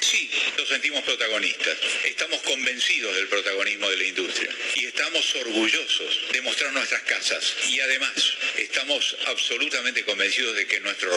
[0.00, 1.76] Sí, nos sentimos protagonistas.
[2.04, 7.54] Estamos convencidos del protagonismo de la industria y estamos orgullosos de mostrar nuestras casas.
[7.68, 8.12] Y además,
[8.56, 11.10] estamos absolutamente convencidos de que nuestro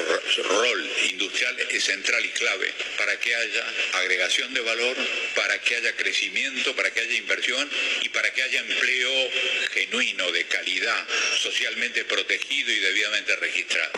[0.43, 4.98] rol industrial es central y clave para que haya agregación de valor,
[5.36, 7.69] para que haya crecimiento, para que haya inversión
[8.02, 9.32] y para que haya empleo
[9.72, 11.08] genuino, de calidad,
[11.41, 13.91] socialmente protegido y debidamente registrado.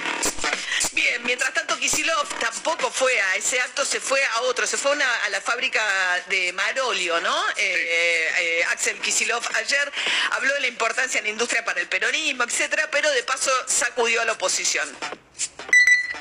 [0.93, 5.29] Bien, mientras tanto Kisilov tampoco fue a ese acto, se fue a otro, fue a
[5.29, 5.81] la fábrica
[6.27, 7.49] de Marolio, ¿no?
[7.57, 9.91] Eh, eh, Axel Kisilov ayer
[10.31, 14.21] habló de la importancia en la industria para el peronismo, etcétera, pero de paso sacudió
[14.21, 14.87] a la oposición.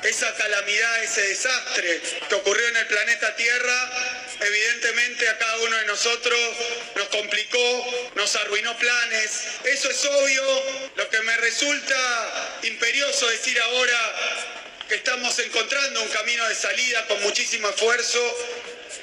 [0.03, 3.91] Esa calamidad, ese desastre que ocurrió en el planeta Tierra,
[4.39, 6.39] evidentemente a cada uno de nosotros
[6.95, 9.41] nos complicó, nos arruinó planes.
[9.63, 10.43] Eso es obvio.
[10.95, 17.21] Lo que me resulta imperioso decir ahora que estamos encontrando un camino de salida con
[17.23, 18.19] muchísimo esfuerzo,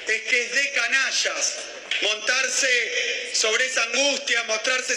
[0.07, 1.53] es que es de canallas
[2.01, 4.95] montarse sobre esa angustia, montarse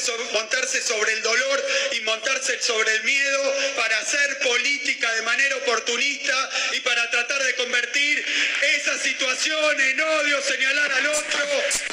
[0.82, 6.80] sobre, el dolor y montarse sobre el miedo para hacer política de manera oportunista y
[6.80, 8.24] para tratar de convertir
[8.76, 11.46] esa situación en odio, señalar al otro.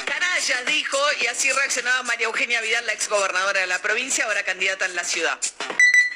[0.04, 4.84] Canallas dijo, y así reaccionaba María Eugenia Vidal, la exgobernadora de la provincia, ahora candidata
[4.86, 5.38] en la ciudad.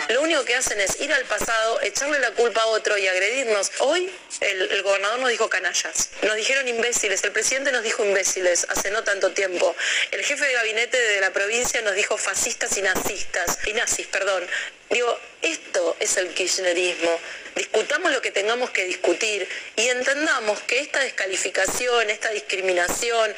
[0.09, 3.71] Lo único que hacen es ir al pasado, echarle la culpa a otro y agredirnos.
[3.81, 8.91] Hoy el, gobernador nos dijo canallas, nos dijeron imbéciles, el presidente nos dijo imbéciles hace
[8.91, 9.77] no tanto tiempo,
[10.11, 14.47] el jefe de gabinete de la provincia nos dijo fascistas y nazistas, y nazis, perdón.
[14.89, 17.21] Digo, esto es el kirchnerismo.
[17.55, 23.35] Discutamos lo que tengamos que discutir y entendamos que esta descalificación, esta discriminación,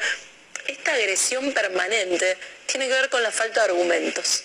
[0.67, 4.43] esta agresión permanente tiene que ver con la falta de argumentos.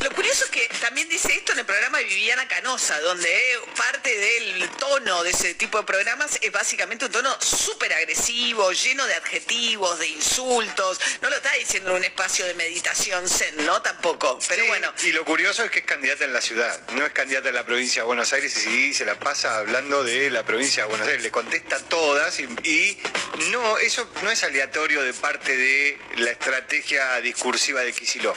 [0.00, 3.28] Lo curioso es que también dice esto en el programa de Viviana Canosa, donde
[3.76, 9.06] parte del tono de ese tipo de programas es básicamente un tono súper agresivo, lleno
[9.06, 11.00] de adjetivos, de insultos.
[11.20, 13.82] No lo está diciendo en un espacio de meditación zen, ¿no?
[13.82, 14.38] Tampoco.
[14.48, 14.92] Pero Sí, bueno.
[15.04, 17.64] Y lo curioso es que es candidata en la ciudad, no es candidata en la
[17.64, 21.06] provincia de Buenos Aires y sí, se la pasa hablando de la provincia de Buenos
[21.08, 21.22] Aires.
[21.22, 22.98] Le contesta todas y, y
[23.50, 28.36] no, eso no es aleatorio de parte de la estrategia discursiva de Kisilov.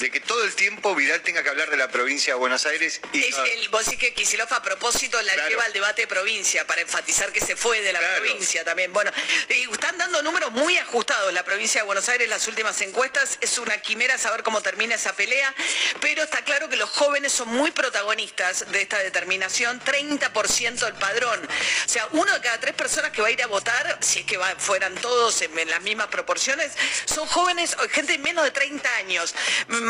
[0.00, 3.00] De que todo el tiempo Vidal tenga que hablar de la provincia de Buenos Aires
[3.12, 5.48] y Es el, vos decís que Kicillof a propósito la Claro.
[5.50, 8.22] lleva al debate de provincia para enfatizar que se fue de la Claro.
[8.24, 8.92] provincia también.
[8.94, 9.12] Bueno,
[9.50, 13.36] y están dando números muy ajustados la provincia de Buenos Aires, las últimas encuestas.
[13.42, 15.54] Es una quimera saber cómo termina esa pelea,
[16.00, 19.80] pero está claro que los jóvenes son muy protagonistas de esta determinación.
[19.80, 21.46] 30% el padrón.
[21.84, 24.24] O sea, uno de cada tres personas que va a ir a votar, si es
[24.26, 26.72] que va- fueran todos en, en las mismas proporciones,
[27.04, 29.34] son jóvenes, gente de menos de 30 años.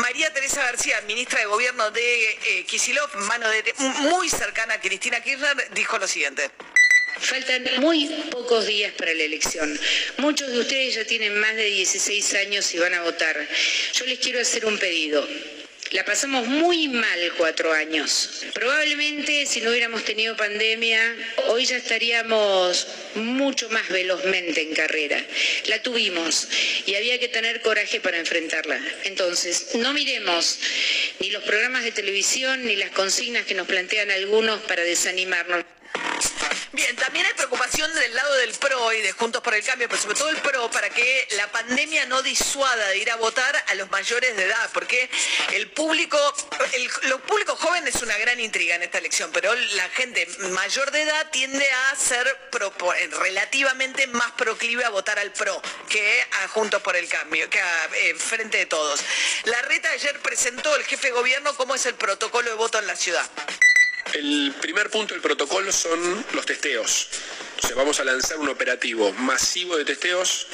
[0.01, 3.45] María Teresa García, ministra de Gobierno de eh, Kicillof, mano
[3.99, 6.49] muy cercana a Cristina Kirchner, dijo lo siguiente.
[7.19, 9.79] Faltan muy pocos días para la elección.
[10.17, 13.47] Muchos de ustedes ya tienen más de 16 años y van a votar.
[13.93, 15.27] Yo les quiero hacer un pedido.
[15.91, 18.45] La pasamos muy mal cuatro años.
[18.53, 21.01] Probablemente si no hubiéramos tenido pandemia,
[21.47, 25.21] hoy ya estaríamos mucho más velozmente en carrera.
[25.65, 26.47] La tuvimos
[26.85, 28.79] y había que tener coraje para enfrentarla.
[29.03, 30.59] Entonces, no miremos
[31.19, 35.65] ni los programas de televisión ni las consignas que nos plantean algunos para desanimarnos.
[36.73, 40.01] Bien, también hay preocupación del lado del PRO y de Juntos por el Cambio, pero
[40.01, 43.75] sobre todo el PRO, para que la pandemia no disuada de ir a votar a
[43.75, 45.09] los mayores de edad, porque
[45.51, 46.17] el público,
[46.71, 50.91] el, los públicos jóvenes es una gran intriga en esta elección, pero la gente mayor
[50.91, 52.73] de edad tiende a ser pro-
[53.19, 57.89] relativamente más proclive a votar al PRO que a Juntos por el Cambio, que a
[57.95, 59.01] eh, Frente de Todos.
[59.43, 62.87] La reta ayer presentó el jefe de gobierno cómo es el protocolo de voto en
[62.87, 63.29] la ciudad.
[64.13, 67.07] El primer punto del protocolo son los testeos.
[67.59, 70.47] Sea, vamos a lanzar un operativo masivo de testeos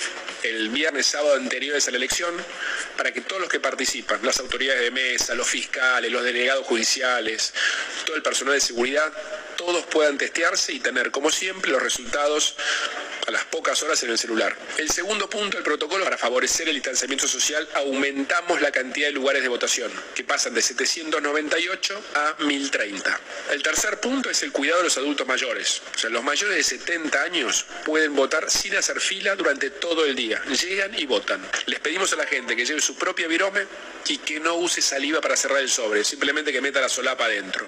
[0.43, 2.35] el viernes, sábado anteriores a la elección,
[2.95, 7.53] para que todos los que participan, las autoridades de mesa, los fiscales, los delegados judiciales,
[8.05, 9.11] todo el personal de seguridad,
[9.55, 12.55] todos puedan testearse y tener, como siempre, los resultados
[13.27, 14.55] a las pocas horas en el celular.
[14.77, 19.43] El segundo punto del protocolo, para favorecer el distanciamiento social, aumentamos la cantidad de lugares
[19.43, 23.19] de votación, que pasan de 798 a 1030.
[23.51, 25.81] El tercer punto es el cuidado de los adultos mayores.
[25.93, 30.15] O sea, los mayores de 70 años pueden votar sin hacer fila durante todo el
[30.15, 30.41] día.
[30.45, 31.45] Llegan y votan.
[31.65, 33.67] Les pedimos a la gente que lleve su propia virome
[34.07, 37.67] y que no use saliva para cerrar el sobre, simplemente que meta la solapa adentro.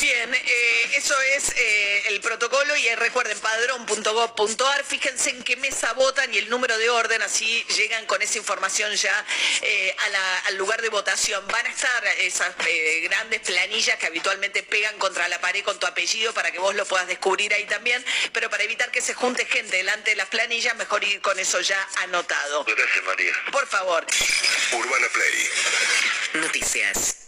[0.00, 6.32] Bien, eh, eso es eh, el protocolo y recuerden padrón.gov.ar, fíjense en qué mesa votan
[6.32, 9.24] y el número de orden, así llegan con esa información ya
[9.62, 11.44] eh, a la- al lugar de votación.
[11.48, 15.86] Van a estar esas eh, grandes planillas que habitualmente pegan contra la pared con tu
[15.86, 19.46] apellido para que vos lo puedas descubrir ahí también, pero para evitar que se junte
[19.46, 22.64] gente delante de las planillas, mejor ir con eso ya anotado.
[22.64, 23.32] Gracias, María.
[23.50, 24.06] Por favor.
[24.72, 25.48] Urbana Play.
[26.34, 27.27] Noticias.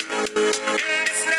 [0.00, 1.29] Esa.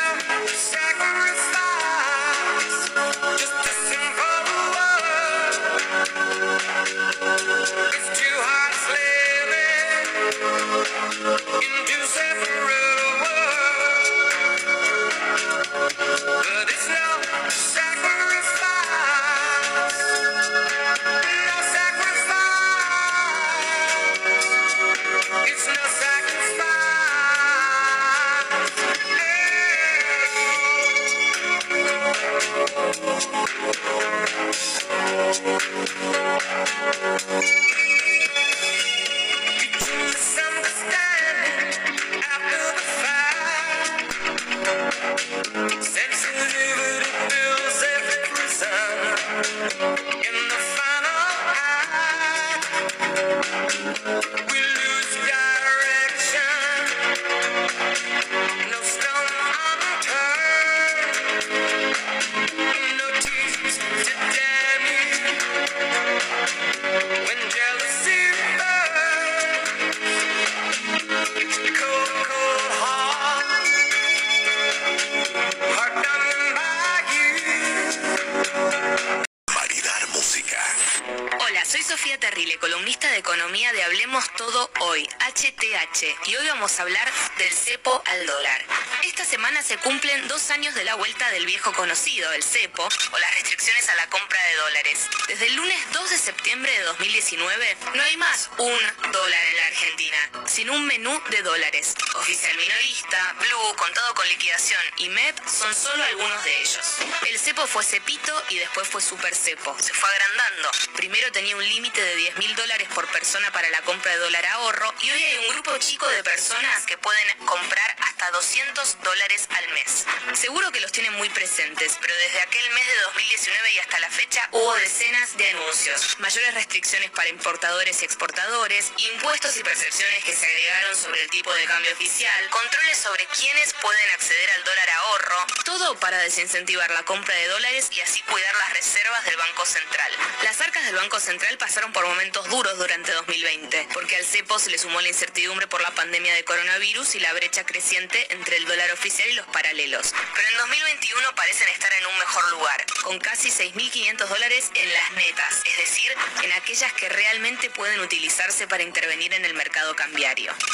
[91.42, 95.00] Del viejo conocido, el cepo, o las restricciones a la compra de dólares.
[95.28, 99.66] Desde el lunes 2 de septiembre de 2019, no hay más un dólar en la
[99.66, 100.01] Argentina,
[100.45, 101.95] sino un menú de dólares.
[102.15, 106.97] Oficial minorista, Blue, contado con liquidación y MEP son solo algunos de ellos.
[107.28, 109.76] El cepo fue cepito y después fue super cepo.
[109.80, 110.69] Se fue agrandando.
[110.95, 114.45] Primero tenía un límite de 10 mil dólares por persona para la compra de dólar
[114.45, 119.47] ahorro y hoy hay un grupo chico de personas que pueden comprar hasta 200 dólares
[119.49, 120.05] al mes.
[120.34, 124.09] Seguro que los tienen muy presentes, pero desde aquel mes de 2019 y hasta la
[124.09, 130.36] fecha hubo decenas de anuncios, mayores restricciones para importadores y exportadores, impuestos y percepciones que
[130.36, 134.89] se agregaron sobre el tipo de cambio oficial, controles sobre quiénes pueden acceder al dólar
[134.89, 139.66] ahorro, todo para desincentivar la compra de dólares y así cuidar las reservas del Banco
[139.66, 140.12] Central.
[140.43, 144.70] Las arcas del Banco Central pasaron por momentos duros durante 2020, porque al cepo se
[144.70, 148.66] le sumó la incertidumbre por la pandemia de coronavirus y la brecha creciente entre el
[148.66, 150.14] dólar oficial y los paralelos.
[150.36, 155.12] Pero en 2021 parecen estar en un mejor lugar, con casi 6.500 dólares en las
[155.14, 159.95] netas, es decir, en aquellas que realmente pueden utilizarse para intervenir en el mercado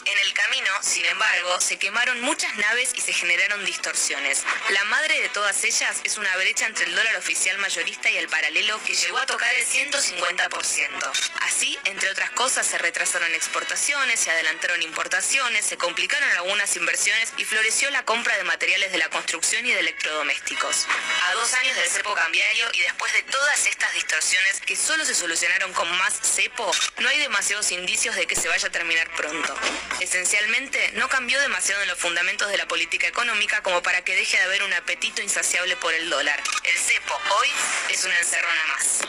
[0.06, 4.44] En el camino, sin embargo, se quemaron muchas naves y se generaron distorsiones.
[4.70, 8.30] La madre de todas ellas es una brecha entre el dólar oficial mayorista y el
[8.30, 11.12] paralelo que llegó a tocar el 150%.
[11.42, 17.44] Así, entre otras cosas, se retrasaron exportaciones, se adelantaron importaciones, se complicaron algunas inversiones y
[17.44, 20.88] floreció la compra de materiales de la construcción y de electrodomésticos.
[21.28, 25.16] A dos años del cepo cambiario y después de todas estas distorsiones que solo se
[25.16, 29.54] solucionaron con más cepo, no hay demasiados indicios de que se vaya a terminar pronto.
[30.00, 34.38] Esencialmente, no cambió demasiado en los fundamentos de la política económica como para que deje
[34.38, 36.42] de haber un apetito insaciable por el dólar.
[36.64, 37.50] El cepo hoy
[37.90, 39.00] es una encerrona más.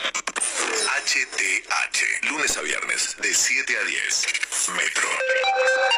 [1.05, 2.25] HTH.
[2.29, 4.25] Lunes a viernes, de 7 a 10.
[4.75, 5.09] Metro.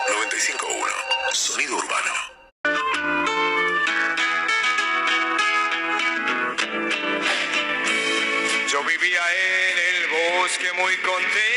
[0.09, 1.33] 95.1.
[1.33, 2.13] Sonido urbano.
[8.67, 11.50] Yo vivía en el bosque muy contento,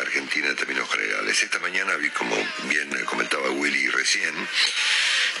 [0.00, 1.42] argentina en términos generales.
[1.42, 4.34] Esta mañana vi, como bien comentaba Willy recién,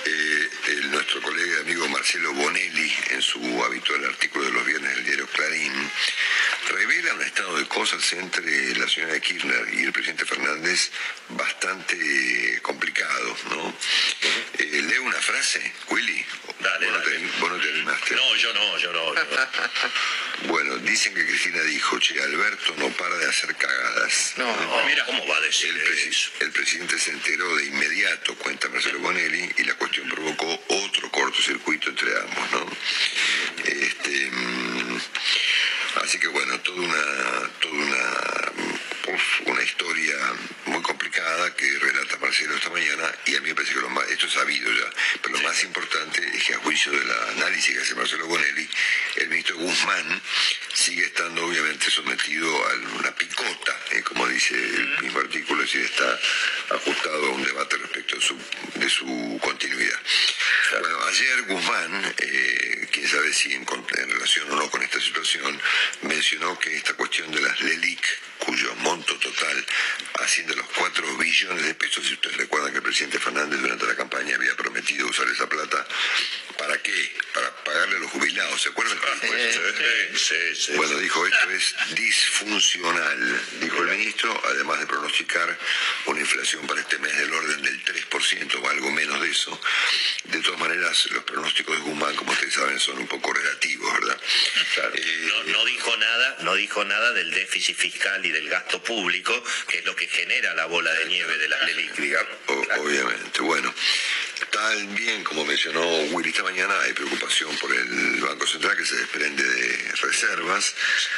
[0.04, 4.94] eh, el, nuestro colega y amigo Marcelo Bonelli, en su habitual artículo de los viernes
[4.96, 5.72] del diario Clarín,
[6.68, 10.90] revela un estado de cosas entre la señora Kirchner y el presidente Fernández
[11.30, 13.74] bastante complicado, ¿no?
[14.58, 16.24] Eh, lee una frase, Willy.
[16.60, 17.18] Dale, ¿Vos, dale.
[17.18, 18.14] No te, vos no te animaste?
[18.14, 19.14] No, yo no, yo no.
[19.14, 19.30] yo no.
[20.48, 24.32] Bueno, dicen que Cristina dijo, che, Alberto no para de hacer cagadas.
[24.38, 24.46] No,
[24.86, 26.30] mira cómo va a decir El, presi- eso.
[26.40, 31.90] el presidente se enteró de inmediato, cuenta Marcelo Bonelli, y la cuestión provocó otro cortocircuito
[31.90, 32.66] entre ambos, ¿no?
[33.64, 35.00] Este, mm,
[36.02, 40.14] así que bueno, toda una, toda una, mm, uf, una historia
[40.66, 44.08] muy complicada que relata Marcelo esta mañana, y a mí me parece que lo más,
[44.08, 47.80] esto es sabido ya, pero lo más importante es que a juicio del análisis que
[47.82, 48.68] hace Marcelo Bonelli,
[49.16, 50.22] el ministro Guzmán
[50.72, 55.84] sigue estando obviamente sometido a una picota, eh, como dice el mismo artículo, es decir,
[55.84, 56.18] está
[56.76, 58.38] ajustado a un debate respecto de su,
[58.74, 60.00] de su continuidad.
[60.80, 65.60] Bueno, ayer Guzmán, eh, quién sabe si en relación o no con esta situación,
[66.02, 69.66] mencionó que esta cuestión de las LELIC, cuyo monto total
[70.14, 73.86] asciende a los 4 billones de pesos, si ustedes recuerdan que el presidente Fernández durante
[73.86, 75.86] la campaña había prometido usar esa plata,
[76.58, 77.12] ¿para qué?
[77.32, 78.98] Para pagarle a los jubilados, ¿se acuerdan?
[79.20, 80.72] Sí, sí, sí.
[80.76, 85.58] Bueno, dijo, esto es disfuncional, dijo el ministro, además de pronosticar
[86.06, 89.60] una inflación para este mes del orden del 3% o algo menos de eso.
[90.24, 94.20] De todas maneras, los pronósticos de Guzmán, como ustedes saben, son un poco relativos, ¿verdad?
[94.94, 99.42] Eh, No, no dijo nada, no dijo nada del déficit fiscal y del gasto público,
[99.68, 101.60] que es lo que genera la bola de nieve de las.
[102.46, 103.40] O- obviamente.
[103.42, 103.72] Bueno,
[104.50, 105.80] tal bien como mencionó
[106.12, 110.74] Willy esta mañana, hay preocupación por el Banco Central que se desprende de reservas.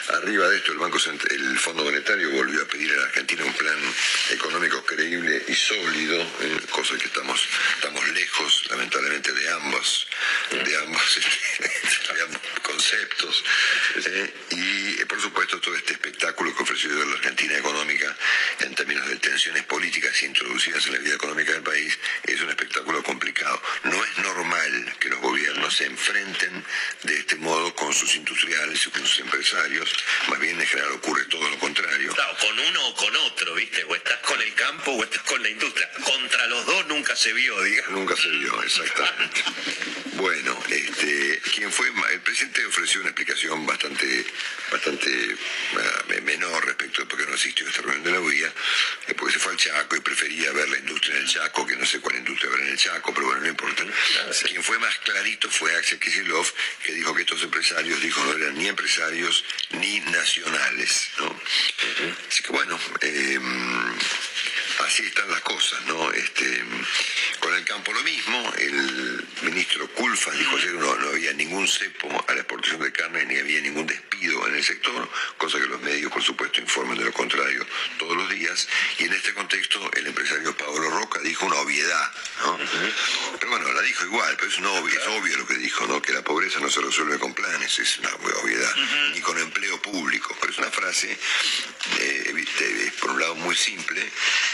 [0.08, 3.44] Arriba de esto, el Banco Cent- el Fondo Monetario volvió a pedir a la Argentina
[3.44, 3.78] un plan
[4.30, 7.46] económico creíble y sólido, eh, cosa que estamos,
[7.76, 10.06] estamos lejos, lamentablemente, de ambos,
[10.50, 11.20] de ambos,
[12.14, 13.44] de ambos conceptos.
[14.06, 18.16] eh, y, por supuesto, todo este espectáculo que ofreció la Argentina económica
[18.60, 23.02] en términos de tensiones políticas introducidas en la vida económica del país es un espectáculo
[23.02, 23.60] complicado.
[23.84, 26.64] No es normal que los gobiernos se enfrenten
[27.02, 29.92] de este modo con sus industriales y con sus empresarios,
[30.28, 32.12] más bien en general ocurre todo lo contrario.
[32.14, 33.84] Claro, con uno o con otro, ¿viste?
[33.84, 35.90] O estás con el campo o estás con la industria.
[36.04, 37.92] Contra los dos nunca se vio, digamos.
[37.92, 39.42] Nunca se vio, exactamente.
[40.14, 44.24] Bueno, este, quien fue el presidente ofreció una explicación bastante,
[44.70, 45.36] bastante
[46.08, 49.32] me- menor respecto de por qué no asistió a esta reunión de la eh, porque
[49.32, 52.00] se fue al Chaco y prefería ver la industria en el Chaco, que no sé
[52.00, 53.84] cuál industria habrá en el Chaco, pero bueno, no importa.
[54.48, 56.52] Quien fue más clarito fue Axel Kicillof,
[56.84, 61.40] que dijo que estos empresarios, dijo, no eran ni empresarios ni nacionales, ¿no?
[62.28, 63.40] Así que bueno, eh,
[64.80, 66.10] así están las cosas, ¿no?
[66.12, 66.64] Este,
[67.40, 71.66] con el campo lo mismo, el ministro Culfas dijo ayer que no, no había ningún
[71.68, 75.08] cepo a la exportación de carne ni había ningún despido en el sector,
[75.38, 77.66] cosa que los medios, por supuesto, informan de lo contrario
[77.98, 78.68] todos los días.
[78.98, 82.12] Y en este contexto, el empresario Pablo Roca dijo una obviedad,
[82.42, 82.58] ¿no?
[83.38, 86.00] Pero bueno, la dijo igual, pero es, una obvia- es obvio lo que dijo, ¿no?
[86.00, 88.10] Que la pobreza no se resuelve con planes, es una
[88.42, 88.74] obviedad,
[89.12, 91.16] ni con empleo público, pero es una frase,
[92.00, 94.02] eh, viste, por un lado muy simple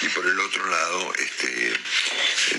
[0.03, 1.75] y por el otro lado, este,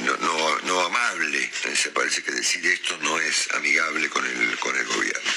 [0.01, 1.51] no, no, no amable.
[1.75, 5.31] Se parece que decir esto no es amigable con el, con el gobierno.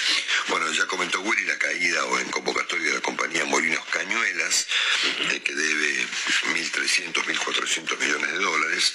[0.48, 4.66] Bueno, ya comentó Willy la caída o en convocatoria de la compañía Molinos Cañuelas,
[5.30, 6.06] eh, que debe
[6.54, 8.94] 1.300, 1.400 millones de dólares.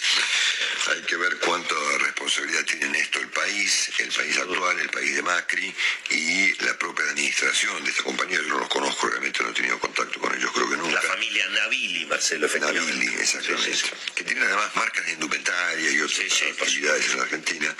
[0.89, 5.15] Hay que ver cuánta responsabilidad tiene en esto el país, el país actual, el país
[5.15, 5.75] de Macri
[6.09, 8.39] y la propia administración de esta compañía.
[8.41, 10.91] Yo no los conozco, realmente no he tenido contacto con ellos, creo que nunca.
[10.95, 12.93] La familia Navili, Marcelo, efectivamente.
[12.93, 13.77] Navili, exactamente.
[14.15, 17.75] Que tienen además marcas de indumentaria y otras actividades en la Argentina.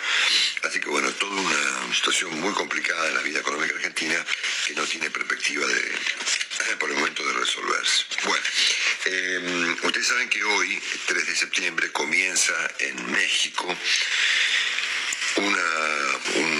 [0.63, 4.25] Así que bueno, toda una situación muy complicada en la vida económica argentina
[4.65, 8.05] que no tiene perspectiva de, eh, por el momento de resolverse.
[8.23, 8.43] Bueno,
[9.05, 13.75] eh, ustedes saben que hoy, 3 de septiembre, comienza en México
[15.37, 15.63] una,
[16.35, 16.56] un-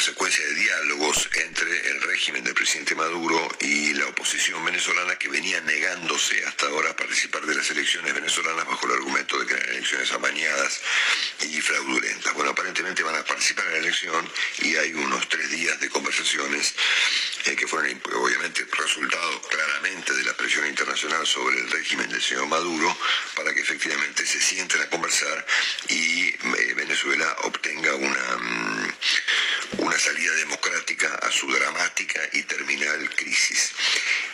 [0.00, 5.60] secuencia de diálogos entre el régimen del presidente Maduro y la oposición venezolana que venía
[5.62, 9.68] negándose hasta ahora a participar de las elecciones venezolanas bajo el argumento de que eran
[9.70, 10.80] elecciones amañadas
[11.40, 12.34] y fraudulentas.
[12.34, 14.28] Bueno, aparentemente van a participar en la elección
[14.62, 16.74] y hay unos tres días de conversaciones
[17.46, 22.46] eh, que fueron obviamente resultado claramente de la presión internacional sobre el régimen del señor
[22.46, 22.96] Maduro
[23.34, 25.46] para que efectivamente se sienten a conversar
[25.88, 28.92] y eh, Venezuela obtenga una, mm,
[29.76, 33.72] una salida democrática a su dramática y terminal crisis.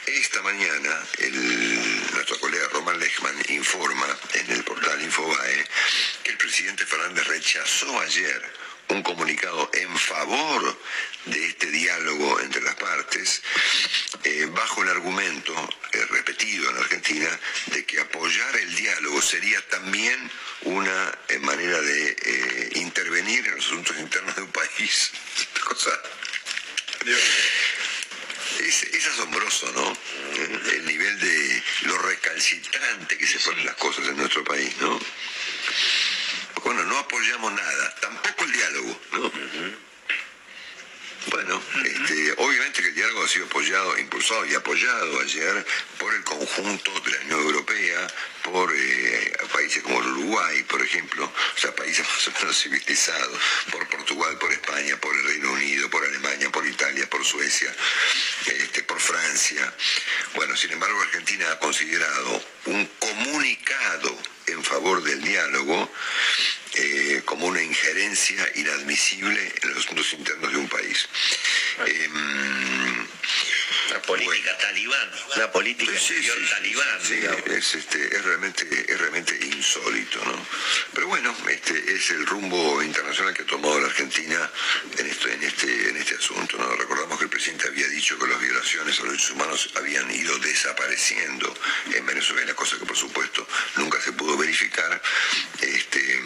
[0.07, 1.05] Esta mañana
[2.13, 5.65] nuestro colega Roman Lechman informa en el portal Infobae
[6.23, 10.77] que el presidente Fernández rechazó ayer un comunicado en favor
[11.27, 13.43] de este diálogo entre las partes,
[14.25, 15.53] eh, bajo el argumento
[15.93, 20.31] eh, repetido en Argentina de que apoyar el diálogo sería también
[20.63, 25.11] una eh, manera de intervenir en los asuntos internos de un país.
[28.61, 29.97] Es, es, asombroso, ¿no?
[30.73, 34.99] El nivel de lo recalcitrante que se ponen las cosas en nuestro país, ¿no?
[36.65, 39.01] Bueno, no apoyamos nada, tampoco el diálogo.
[41.31, 45.67] Bueno, este, obviamente que el diálogo ha sido apoyado, impulsado y apoyado ayer
[45.99, 48.07] por el conjunto de la Unión Europea,
[48.43, 53.39] por eh, países como el Uruguay, por ejemplo, o sea, países más o menos civilizados,
[53.71, 57.75] por Portugal, por España, por el Reino Unido, por Alemania, por Italia, por Suecia,
[58.47, 59.73] este, por Francia.
[60.35, 65.91] Bueno, sin embargo, Argentina ha considerado un comunicado en favor del diálogo
[66.77, 71.09] eh, como una injerencia inadmisible en los asuntos internos de un país.
[71.87, 73.07] Em,
[73.91, 76.99] la política talibán, la política talibán.
[77.57, 80.47] es, este, es, realmente, es realmente insólito, ¿no?
[80.95, 84.51] Pero bueno, este es el rumbo internacional que ha tomado la Argentina
[84.99, 86.57] en este, en este, en este asunto.
[86.59, 86.75] ¿no?
[86.77, 90.39] Recordamos que el presidente había dicho que las violaciones a los derechos humanos habían ido
[90.39, 91.55] desapareciendo
[91.93, 93.47] en Venezuela, cosa que por supuesto
[93.77, 95.01] nunca se pudo verificar.
[95.61, 96.21] Este,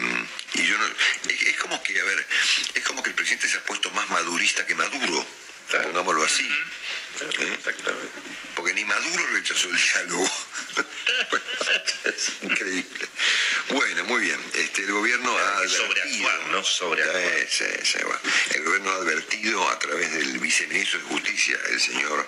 [0.53, 2.27] y yo no, es, como que, a ver,
[2.73, 5.25] es como que el presidente se ha puesto más madurista que Maduro,
[5.71, 6.49] pongámoslo así.
[7.21, 7.57] ¿Eh?
[8.55, 10.29] Porque ni Maduro rechazó el diálogo.
[12.05, 13.07] es increíble.
[13.69, 14.39] Bueno, muy bien.
[14.53, 16.63] Este, el gobierno ha advertido, ¿no?
[18.53, 22.27] El gobierno ha advertido a través del viceministro de Justicia, el señor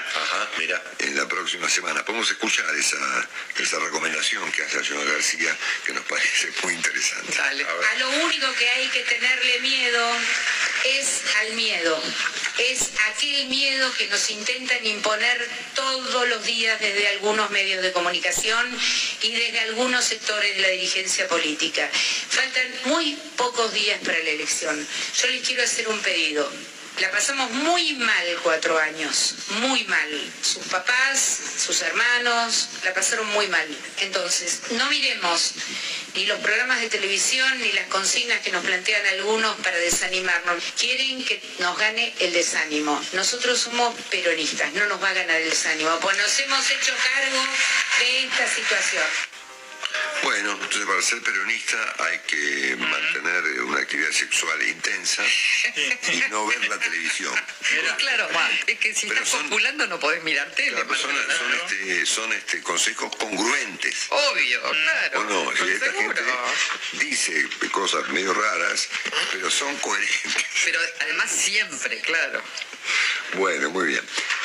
[0.00, 0.80] ¿eh?
[0.98, 2.04] en la próxima semana.
[2.04, 2.96] Podemos escuchar esa,
[3.58, 7.38] esa recomendación que hace la señora García, que nos parece muy interesante.
[7.38, 10.16] A, a lo único que hay que tenerle miedo
[10.84, 12.02] es al miedo.
[12.58, 18.78] Es aquel miedo que nos intentan imponer todos los días desde algunos medios de comunicación
[19.22, 21.88] y desde algunos sectores de la dirigencia política.
[21.92, 24.86] Faltan muy pocos días para la elección.
[25.20, 26.50] Yo les quiero hacer un pedido.
[26.98, 30.32] La pasamos muy mal cuatro años, muy mal.
[30.42, 33.66] Sus papás, sus hermanos, la pasaron muy mal.
[34.00, 35.52] Entonces, no miremos
[36.14, 40.62] ni los programas de televisión ni las consignas que nos plantean algunos para desanimarnos.
[40.78, 43.00] Quieren que nos gane el desánimo.
[43.12, 47.42] Nosotros somos peronistas, no nos va a ganar el desánimo, pues nos hemos hecho cargo
[48.00, 49.39] de esta situación.
[50.22, 55.24] Bueno, entonces para ser peronista hay que mantener una actividad sexual intensa
[56.12, 57.34] y no ver la televisión.
[57.70, 58.28] Pero claro,
[58.66, 60.72] es que si estás populando no podés mirar tele.
[60.72, 64.06] Claro, son, son, este, son este, consejos congruentes.
[64.10, 65.20] Obvio, claro.
[65.20, 65.52] ¿O no?
[65.52, 66.22] Esta gente
[66.92, 68.88] dice cosas medio raras,
[69.32, 70.44] pero son coherentes.
[70.64, 72.42] Pero además siempre, claro.
[73.36, 74.02] Bueno, muy bien.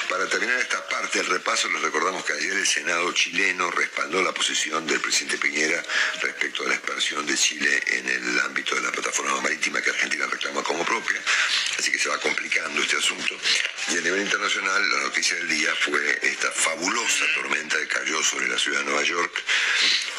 [0.09, 4.31] Para terminar esta parte del repaso, les recordamos que ayer el Senado chileno respaldó la
[4.31, 5.83] posición del presidente Piñera
[6.21, 10.27] respecto a la expansión de Chile en el ámbito de la plataforma marítima que Argentina
[10.27, 11.19] reclama como propia,
[11.79, 13.35] así que se va complicando este asunto.
[13.91, 18.47] Y a nivel internacional, la noticia del día fue esta fabulosa tormenta que cayó sobre
[18.47, 19.43] la ciudad de Nueva York,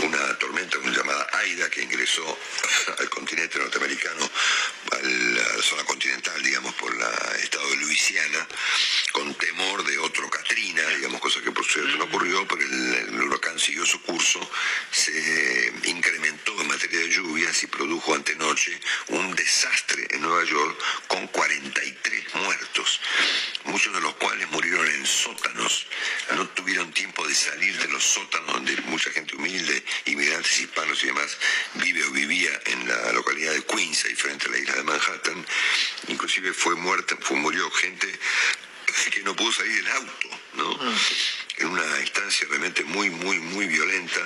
[0.00, 2.38] una tormenta llamada Aida que ingresó
[2.98, 4.30] al continente norteamericano,
[4.90, 8.48] a la zona continental, digamos, por el estado de Luisiana,
[9.12, 13.22] con temor de otro Katrina, digamos, cosa que por cierto no ocurrió, pero el, el,
[13.22, 14.38] huracán siguió su curso,
[14.90, 18.78] se incrementó en materia de lluvias y produjo antenoche
[19.08, 23.00] un desastre en Nueva York con 43 muertos,
[23.64, 25.86] muchos de los cuales murieron en sótanos,
[26.34, 31.06] no tuvieron tiempo de salir de los sótanos donde mucha gente humilde, inmigrantes hispanos y
[31.06, 31.36] demás,
[31.74, 35.46] vive o vivía en la localidad de Queens, ahí frente a la isla de Manhattan,
[36.08, 38.18] inclusive fue muerta, fue, murió gente
[39.12, 40.78] que no pudo salir del auto, ¿no?
[41.58, 44.20] En una instancia realmente muy, muy, muy violenta.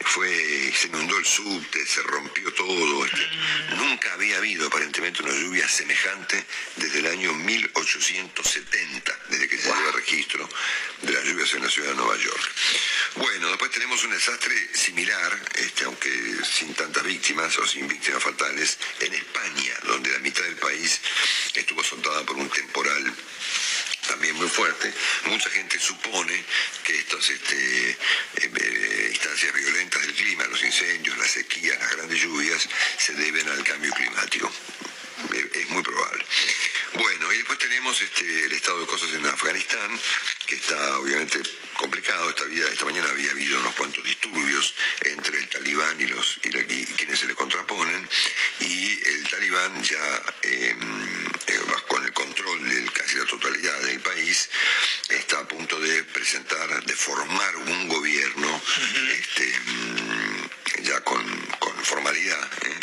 [0.00, 3.04] Fue, se inundó el subte, se rompió todo.
[3.04, 3.28] Este,
[3.76, 6.44] nunca había habido aparentemente una lluvia semejante
[6.76, 10.48] desde el año 1870, desde que se lleva registro
[11.02, 12.50] de las lluvias en la ciudad de Nueva York.
[13.16, 16.10] Bueno, después tenemos un desastre similar, este, aunque
[16.50, 21.00] sin tantas víctimas o sin víctimas fatales, en España, donde la mitad del país
[21.54, 23.14] estuvo azotada por un temporal
[24.06, 24.92] también muy fuerte.
[25.26, 26.44] Mucha gente supone
[26.82, 27.90] que estas este,
[28.36, 33.64] eh, instancias violentas del clima, los incendios, la sequía, las grandes lluvias, se deben al
[33.64, 34.52] cambio climático.
[35.52, 36.24] Es muy probable.
[36.94, 40.00] Bueno, y después tenemos este, el estado de cosas en Afganistán,
[40.46, 41.40] que está obviamente
[41.76, 42.28] complicado.
[42.30, 46.50] Esta, vida, esta mañana había habido unos cuantos disturbios entre el talibán y, los, y,
[46.94, 48.08] quienes se le contraponen,
[48.60, 50.76] y el talibán ya eh,
[51.46, 52.78] eh, con el control de
[53.44, 54.48] totalidad del país
[55.10, 58.62] está a punto de presentar, de formar un gobierno
[59.18, 59.52] este,
[60.82, 61.22] ya con,
[61.58, 62.48] con formalidad.
[62.62, 62.80] ¿eh?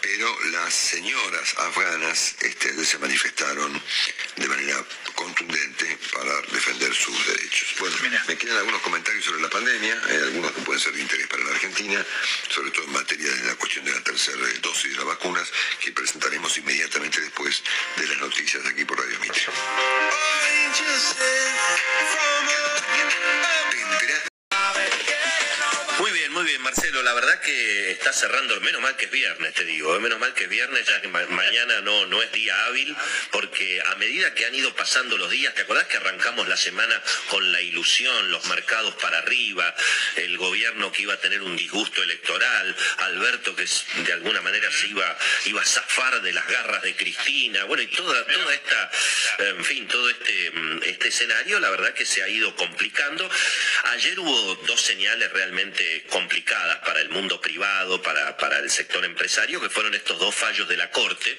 [0.00, 3.80] Pero las señoras afganas este, se manifestaron
[4.36, 4.84] de manera
[5.14, 7.74] contundente para defender sus derechos.
[7.78, 7.96] Bueno,
[8.26, 11.44] me quedan algunos comentarios sobre la pandemia, hay algunos que pueden ser de interés para
[11.44, 12.04] la Argentina,
[12.48, 15.48] sobre todo en materia de la cuestión de la tercera dosis de las vacunas,
[15.80, 17.62] que presentaremos inmediatamente después
[17.96, 19.42] de las noticias aquí por Radio Mitre.
[26.98, 27.02] Marcelo.
[27.02, 30.00] La verdad que está cerrando, menos mal que es viernes, te digo, ¿eh?
[30.00, 32.94] menos mal que es viernes, ya que ma mañana no, no es día hábil,
[33.30, 37.02] porque a medida que han ido pasando los días, ¿te acordás que arrancamos la semana
[37.28, 39.74] con la ilusión, los mercados para arriba,
[40.16, 43.66] el gobierno que iba a tener un disgusto electoral, Alberto que
[44.04, 47.88] de alguna manera se iba, iba a zafar de las garras de Cristina, bueno, y
[47.88, 48.90] toda, toda esta,
[49.38, 50.52] en fin, todo este,
[50.84, 53.28] este escenario, la verdad que se ha ido complicando.
[53.92, 59.60] Ayer hubo dos señales realmente complicadas para el mundo privado, para, para el sector empresario,
[59.60, 61.36] que fueron estos dos fallos de la Corte,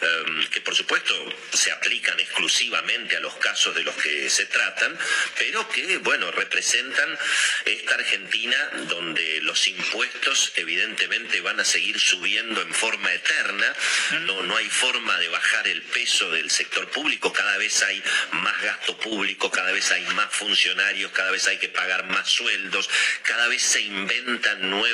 [0.00, 1.12] em, que por supuesto
[1.52, 4.96] se aplican exclusivamente a los casos de los que se tratan,
[5.36, 7.18] pero que, bueno, representan
[7.64, 13.74] esta Argentina donde los impuestos evidentemente van a seguir subiendo en forma eterna,
[14.20, 18.00] no, no hay forma de bajar el peso del sector público, cada vez hay
[18.30, 22.88] más gasto público, cada vez hay más funcionarios, cada vez hay que pagar más sueldos,
[23.24, 24.91] cada vez se inventan nuevos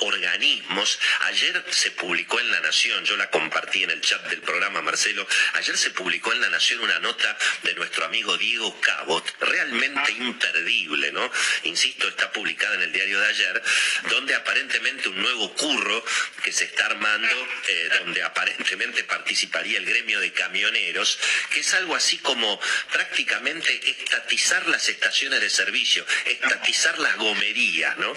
[0.00, 0.98] organismos.
[1.22, 5.26] Ayer se publicó en La Nación, yo la compartí en el chat del programa Marcelo,
[5.54, 11.12] ayer se publicó en La Nación una nota de nuestro amigo Diego Cabot, realmente imperdible,
[11.12, 11.30] ¿no?
[11.64, 13.62] Insisto, está publicada en el diario de ayer,
[14.10, 16.04] donde aparentemente un nuevo curro
[16.42, 21.18] que se está armando, eh, donde aparentemente participaría el gremio de camioneros,
[21.50, 22.60] que es algo así como
[22.92, 28.16] prácticamente estatizar las estaciones de servicio, estatizar las gomerías, ¿no?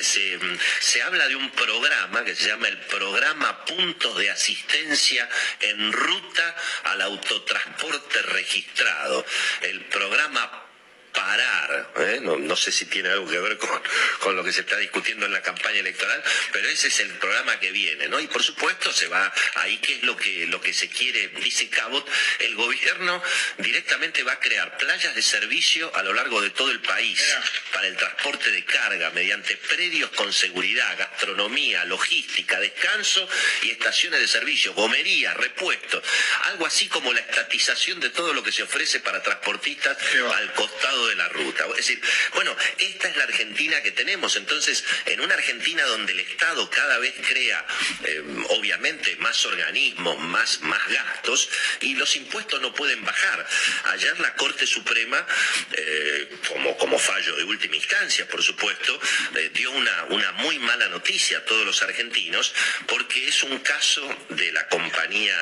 [0.00, 0.38] Se,
[0.80, 5.28] se habla de un programa que se llama el programa Puntos de Asistencia
[5.60, 9.24] en Ruta al Autotransporte Registrado.
[9.62, 10.62] El programa
[11.12, 12.20] parar, ¿eh?
[12.22, 13.82] no, sé si tiene algo que ver con,
[14.20, 17.58] con, lo que se está discutiendo en la campaña electoral, pero ese es el programa
[17.60, 18.18] que viene, ¿no?
[18.20, 21.68] Y por supuesto se va ahí que es lo que, lo que se quiere, dice
[21.68, 22.08] Cabot,
[22.40, 23.22] el gobierno
[23.58, 27.22] directamente va a crear playas de servicio a lo largo de todo el país
[27.72, 33.28] para el transporte de carga mediante predios con seguridad, gastronomía, logística, descanso
[33.62, 36.02] y estaciones de servicio, gomería, repuestos,
[36.44, 39.96] algo así como la estatización de todo lo que se ofrece para transportistas
[40.34, 41.66] al costado de la ruta.
[41.70, 42.00] Es decir,
[42.34, 44.36] bueno, esta es la Argentina que tenemos.
[44.36, 47.64] Entonces, en una Argentina donde el Estado cada vez crea,
[48.04, 51.48] eh, obviamente, más organismos, más, más gastos,
[51.80, 53.46] y los impuestos no pueden bajar.
[53.84, 55.26] Ayer la Corte Suprema,
[55.72, 59.00] eh, como, como fallo de última instancia, por supuesto,
[59.36, 62.54] eh, dio una, una muy mala noticia a todos los argentinos,
[62.86, 65.36] porque es un caso de la compañía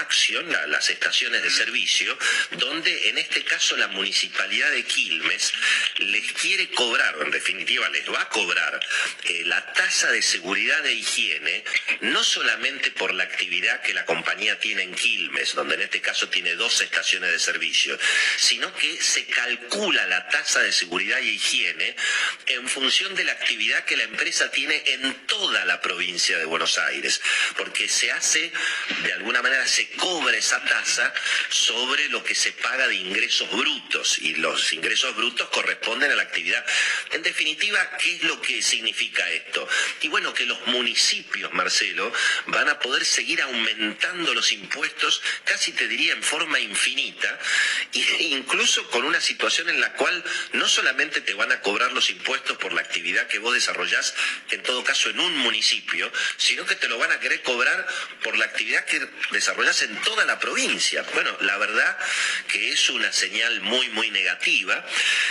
[0.00, 2.16] Action, las estaciones de servicio,
[2.52, 5.52] donde en este caso la municipalidad de Quilmes
[5.98, 8.80] les quiere cobrar, en definitiva les va a cobrar,
[9.24, 11.64] eh, la tasa de seguridad e higiene,
[12.00, 16.28] no solamente por la actividad que la compañía tiene en Quilmes, donde en este caso
[16.28, 17.98] tiene dos estaciones de servicio,
[18.36, 21.96] sino que se calcula la tasa de seguridad y higiene
[22.46, 26.78] en función de la actividad que la empresa tiene en toda la provincia de Buenos
[26.78, 27.20] Aires,
[27.56, 28.52] porque se hace,
[29.02, 31.12] de alguna manera, se cobra esa tasa
[31.48, 36.22] sobre lo que se paga de ingresos brutos y los ingresos brutos corresponden a la
[36.22, 36.64] actividad.
[37.12, 39.68] En definitiva, ¿qué es lo que significa esto?
[40.02, 42.12] Y bueno, que los municipios, Marcelo,
[42.46, 47.38] van a poder seguir aumentando los impuestos, casi te diría en forma infinita,
[47.92, 47.98] e
[48.38, 52.56] incluso con una situación en la cual no solamente te van a cobrar los impuestos
[52.58, 54.14] por la actividad que vos desarrollás,
[54.50, 57.86] en todo caso en un municipio, sino que te lo van a querer cobrar
[58.22, 61.04] por la actividad que desarrollás en toda la provincia.
[61.14, 61.98] Bueno, la verdad
[62.48, 64.57] que es una señal muy, muy negativa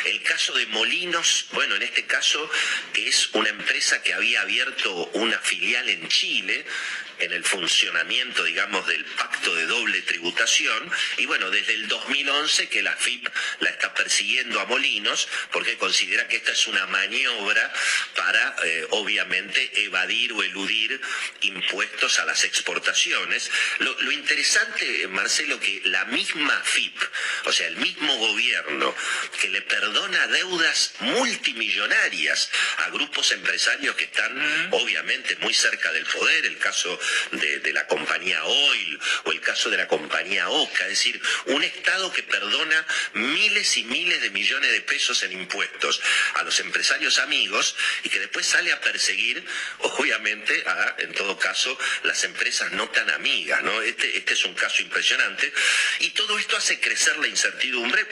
[0.05, 2.49] el caso de Molinos, bueno, en este caso
[2.93, 6.65] es una empresa que había abierto una filial en Chile,
[7.19, 10.91] en el funcionamiento, digamos, del pacto de doble tributación.
[11.17, 13.27] Y bueno, desde el 2011 que la FIP
[13.59, 17.73] la está persiguiendo a Molinos porque considera que esta es una maniobra
[18.15, 20.99] para, eh, obviamente, evadir o eludir
[21.41, 23.49] impuestos a las exportaciones.
[23.79, 26.95] Lo, lo interesante, Marcelo, que la misma FIP,
[27.45, 28.95] o sea, el mismo gobierno
[29.41, 36.45] que le perdona deudas multimillonarias a grupos empresarios que están, obviamente, muy cerca del poder,
[36.45, 36.99] el caso
[37.31, 42.11] de, la compañía Oil o el caso de la compañía Oca, es decir, un Estado
[42.11, 46.01] que perdona miles y miles de millones de pesos en impuestos
[46.35, 49.43] a los empresarios amigos y que después sale a perseguir,
[49.79, 53.81] obviamente, a, en todo caso, las empresas no tan amigas, ¿no?
[53.81, 55.51] Este, este es un caso impresionante.
[55.99, 58.05] Y todo esto hace crecer la incertidumbre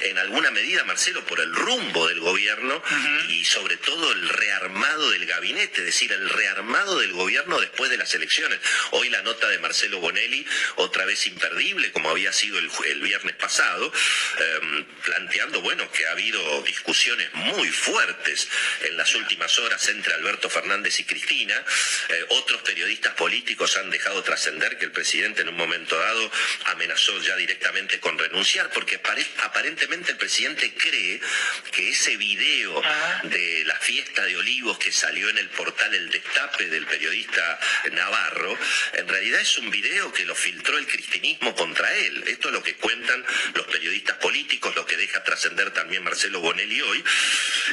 [0.00, 2.82] en alguna medida, Marcelo, por el rumbo del gobierno
[3.28, 7.96] y sobre todo el rearmado del gabinete, es decir, el rearmado del gobierno después de
[7.96, 8.41] las elecciones
[8.90, 10.44] Hoy la nota de Marcelo Bonelli,
[10.76, 13.92] otra vez imperdible, como había sido el, viernes pasado,
[14.38, 18.48] em, planteando, bueno, que ha habido discusiones muy fuertes
[18.82, 21.54] en las últimas horas entre Alberto Fernández y Cristina.
[22.08, 26.30] Eh, otros periodistas políticos han dejado trascender que el presidente en un momento dado
[26.66, 29.00] amenazó ya directamente con renunciar, porque
[29.42, 31.20] aparentemente el presidente cree
[31.70, 32.82] que ese video
[33.24, 37.58] de la fiesta de olivos que salió en el portal El Destape del periodista
[37.92, 38.31] Navarro,
[38.94, 42.24] en realidad es un video que lo filtró el cristianismo contra él.
[42.26, 43.24] Esto es lo que cuentan
[43.54, 47.04] los periodistas políticos, lo que deja trascender también Marcelo Bonelli hoy.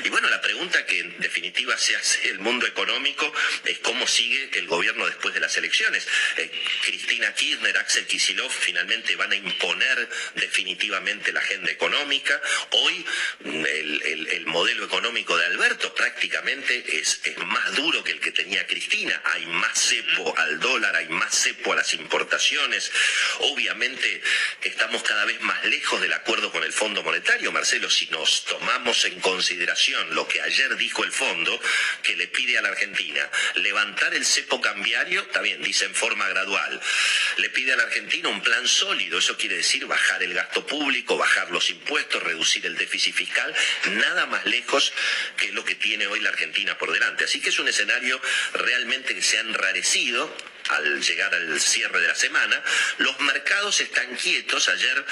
[0.03, 3.31] Y bueno, la pregunta que en definitiva se hace el mundo económico
[3.65, 6.07] es cómo sigue el gobierno después de las elecciones.
[6.37, 6.51] Eh,
[6.83, 12.39] Cristina Kirchner, Axel Kisilov finalmente van a imponer definitivamente la agenda económica.
[12.71, 13.05] Hoy
[13.39, 18.65] mm, el, modelo económico de Alberto prácticamente es, es más duro que el que tenía
[18.65, 19.21] Cristina.
[19.25, 22.91] Hay más cepo al dólar, hay más cepo a las importaciones.
[23.39, 24.21] Obviamente
[24.63, 27.51] estamos cada vez más lejos del acuerdo con el Fondo Monetario.
[27.51, 31.59] Marcelo, si nos tomamos en consideración lo que ayer dijo el fondo,
[32.01, 36.81] que le pide a la Argentina levantar el cepo cambiario, también dice en forma gradual,
[37.37, 41.17] le pide a la Argentina un plan sólido, eso quiere decir bajar el gasto público,
[41.17, 43.53] bajar los impuestos, reducir el déficit fiscal,
[43.91, 44.93] nada más lejos
[45.37, 47.25] que lo que tiene hoy la Argentina por delante.
[47.25, 48.19] Así que es un escenario
[48.53, 50.38] realmente que se ha enrarecido
[50.69, 52.61] al llegar al cierre de la semana.
[52.99, 54.69] Los mercados están quietos.
[54.69, 55.05] Ayer,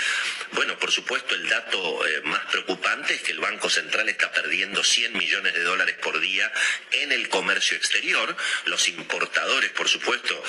[0.53, 4.83] bueno, por supuesto, el dato eh, más preocupante es que el Banco Central está perdiendo
[4.83, 6.51] 100 millones de dólares por día
[6.91, 8.35] en el comercio exterior.
[8.65, 10.41] Los importadores, por supuesto,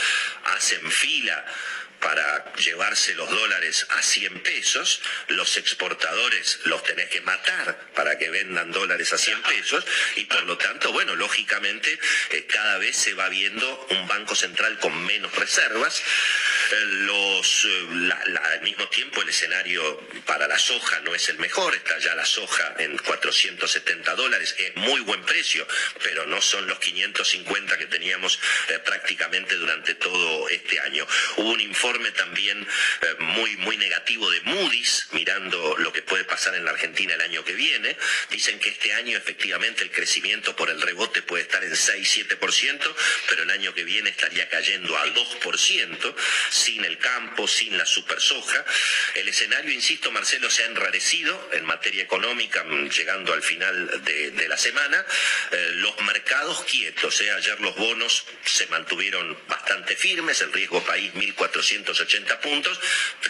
[0.45, 1.45] hacen fila
[2.01, 8.31] para llevarse los dólares a 100 pesos, los exportadores los tenés que matar para que
[8.31, 9.85] vendan dólares a 100 pesos
[10.17, 11.99] y por lo tanto, bueno, lógicamente
[12.31, 16.03] eh, cada vez se va viendo un banco central con menos reservas.
[16.71, 18.13] Eh, los, eh,
[18.53, 22.27] al mismo tiempo el escenario para la soja no es el mejor, está ya la
[22.27, 25.67] soja en 470 dólares, es muy buen precio,
[26.03, 28.39] pero no son los 550 que teníamos
[28.85, 31.07] prácticamente durante todo este año.
[31.37, 32.67] Hubo un informe también
[33.01, 37.21] eh, muy, muy negativo de Moody's, mirando lo que puede pasar en la Argentina el
[37.21, 37.97] año que viene.
[38.31, 42.95] Dicen que este año efectivamente el crecimiento por el rebote puede estar en 6-7%,
[43.29, 46.15] pero el año que viene estaría cayendo al 2%,
[46.51, 48.65] sin el campo, sin la super soja.
[49.15, 54.49] El escenario, insisto, Marcelo, se ha enrarecido en materia económica, mm, llegando al final de,
[54.49, 55.05] la semana.
[55.51, 57.31] Eh, los mercados quietos, ¿eh?
[57.31, 62.81] ayer los bonos se mantuvieron bastante firmes, el riesgo país 1400 180 puntos,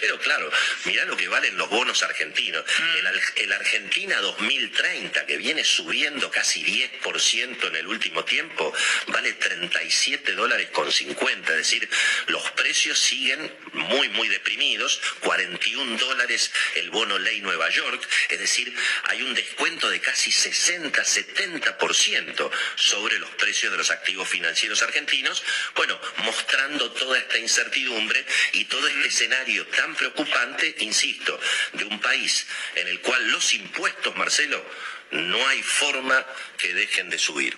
[0.00, 0.50] pero claro,
[0.84, 2.64] mirá lo que valen los bonos argentinos.
[2.64, 3.06] Mm.
[3.36, 8.72] El, Argentina 2030, que viene subiendo casi 10% en el último tiempo,
[9.08, 11.88] vale 37 dólares con 50, es decir,
[12.28, 18.74] los precios siguen muy, muy deprimidos, 41 dólares el bono ley Nueva York, es decir,
[19.04, 25.42] hay un descuento de casi 60, 70% sobre los precios de los activos financieros argentinos,
[25.74, 31.38] bueno, mostrando toda esta incertidumbre y todo este escenario tan preocupante, insisto,
[31.72, 34.64] de un país en el cual los impuestos, Marcelo,
[35.10, 36.24] no hay forma
[36.58, 37.56] que dejen de subir.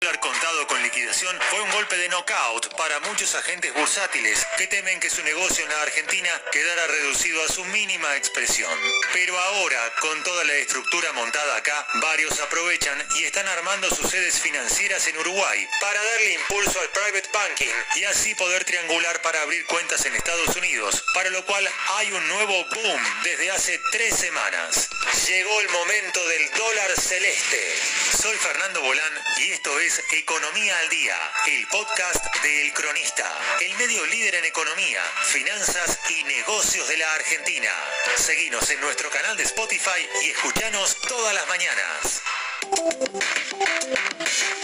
[0.00, 5.00] El contado con liquidación fue un golpe de knockout para muchos agentes bursátiles que temen
[5.00, 8.72] que su negocio en la Argentina quedara reducido a su mínima expresión.
[9.12, 14.40] Pero ahora, con toda la estructura montada acá, varios aprovechan y están armando sus sedes
[14.40, 19.66] financieras en Uruguay para darle impulso al private banking y así poder triangular para abrir
[19.66, 24.88] cuentas en Estados Unidos, para lo cual hay un nuevo boom desde hace tres semanas.
[25.26, 27.76] Llegó el momento del dólar celeste.
[28.22, 33.74] Soy Fernando Bolán y esto es Economía al Día, el podcast de El Cronista, el
[33.76, 37.72] medio líder en economía, finanzas y negocios de la Argentina.
[38.14, 42.22] Seguinos en nuestro canal de Spotify y escuchanos todas las mañanas.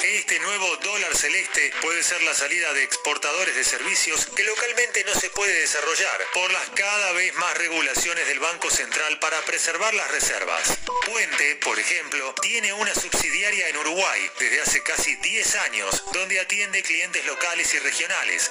[0.03, 5.15] Este nuevo dólar celeste puede ser la salida de exportadores de servicios que localmente no
[5.15, 10.11] se puede desarrollar por las cada vez más regulaciones del Banco Central para preservar las
[10.11, 10.79] reservas.
[11.07, 16.83] Puente, por ejemplo, tiene una subsidiaria en Uruguay desde hace casi 10 años, donde atiende
[16.83, 17.94] clientes locales y regionales,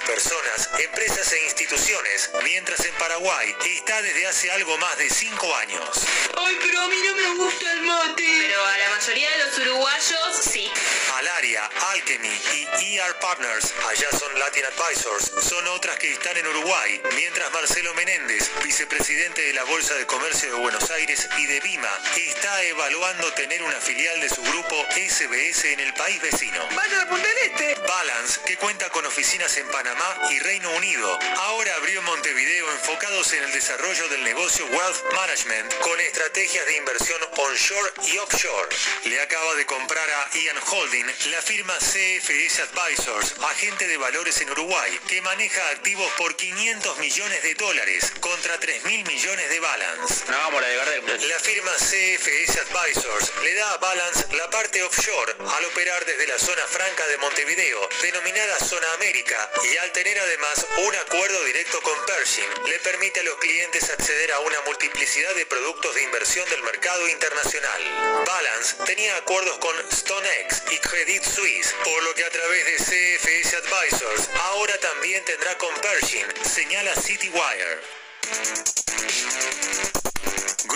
[0.05, 5.89] personas, empresas e instituciones, mientras en Paraguay está desde hace algo más de 5 años.
[6.37, 8.23] Ay, pero a mí no me gusta el mate.
[8.23, 10.71] Pero a la mayoría de los uruguayos sí.
[11.15, 12.41] Alaria, Alchemy
[12.79, 17.93] y ER Partners, allá son Latin Advisors, son otras que están en Uruguay, mientras Marcelo
[17.95, 23.31] Menéndez, vicepresidente de la Bolsa de Comercio de Buenos Aires y de Bima, está evaluando
[23.33, 26.65] tener una filial de su grupo SBS en el país vecino.
[26.73, 27.75] ¡Vaya a Punta Este!
[27.87, 33.43] Balance, que cuenta con oficinas en Panamá y Reino Unido, ahora abrió Montevideo enfocados en
[33.43, 38.69] el desarrollo del negocio Wealth Management con estrategias de inversión onshore y offshore.
[39.05, 44.51] Le acaba de comprar a Ian Holding la firma CFS Advisors, agente de valores en
[44.51, 50.25] Uruguay, que maneja activos por 500 millones de dólares contra 3 mil millones de Balance.
[50.29, 51.29] No, vamos, la de Gardel.
[51.29, 56.37] La firma CFS Advisors le da a Balance la parte offshore al operar desde la
[56.37, 61.93] zona franca de Montevideo, denominada Zona América, y al tener además un acuerdo directo con
[62.07, 66.63] Pershing, le permite a los clientes acceder a una multiplicidad de productos de inversión del
[66.63, 68.23] mercado internacional.
[68.25, 73.55] Balance tenía acuerdos con StoneX y Credit Suisse, por lo que a través de CFS
[73.57, 77.81] Advisors ahora también tendrá con Pershing, señala CityWire.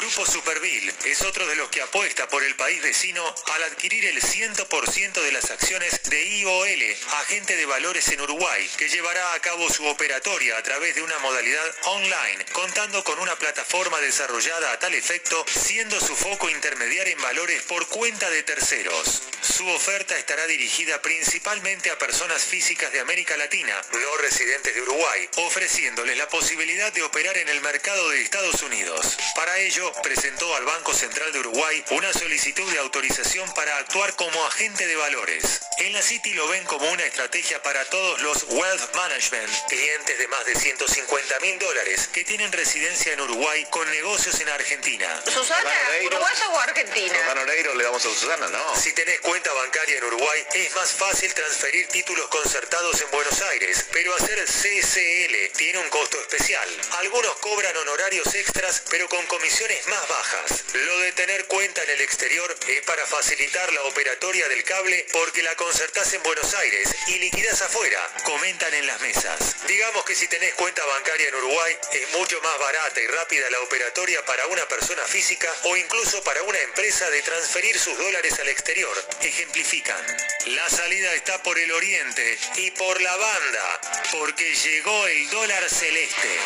[0.08, 3.22] Grupo Superville es otro de los que apuesta por el país vecino
[3.54, 8.88] al adquirir el 100% de las acciones de IOL, agente de valores en Uruguay, que
[8.88, 14.00] llevará a cabo su operatoria a través de una modalidad online, contando con una plataforma
[14.00, 19.24] desarrollada a tal efecto, siendo su foco intermediar en valores por cuenta de terceros.
[19.42, 25.30] Su oferta estará dirigida principalmente a personas físicas de América Latina, no residentes de Uruguay,
[25.36, 29.18] ofreciéndoles la posibilidad de operar en el mercado de Estados Unidos.
[29.36, 34.46] Para ello, presentó al Banco Central de Uruguay una solicitud de autorización para actuar como
[34.46, 35.62] agente de valores.
[35.80, 40.28] En la City lo ven como una estrategia para todos los Wealth Management, clientes de
[40.28, 45.22] más de 150 mil dólares que tienen residencia en Uruguay con negocios en Argentina.
[45.26, 45.72] ¿Susana,
[46.06, 47.14] uruguaya o argentina?
[47.20, 48.76] Susana Oreiro le damos a Susana, ¿no?
[48.76, 53.86] Si tenés cuenta bancaria en Uruguay, es más fácil transferir títulos concertados en Buenos Aires,
[53.92, 56.70] pero hacer CCL tiene un costo especial.
[57.00, 60.64] Algunos cobran honorarios extras, pero con comisiones más bajas.
[60.74, 65.44] Lo de tener cuenta en el exterior es para facilitar la operatoria del cable porque
[65.44, 69.56] la concertás en Buenos Aires y liquidás afuera, comentan en las mesas.
[69.68, 73.62] Digamos que si tenés cuenta bancaria en Uruguay, es mucho más barata y rápida la
[73.62, 78.50] operatoria para una persona física o incluso para una empresa de transferir sus dólares al
[78.50, 78.96] exterior.
[79.22, 80.06] Ejemplifican.
[80.48, 83.82] La salida está por el oriente y por la banda,
[84.12, 86.40] porque llegó el dólar celeste.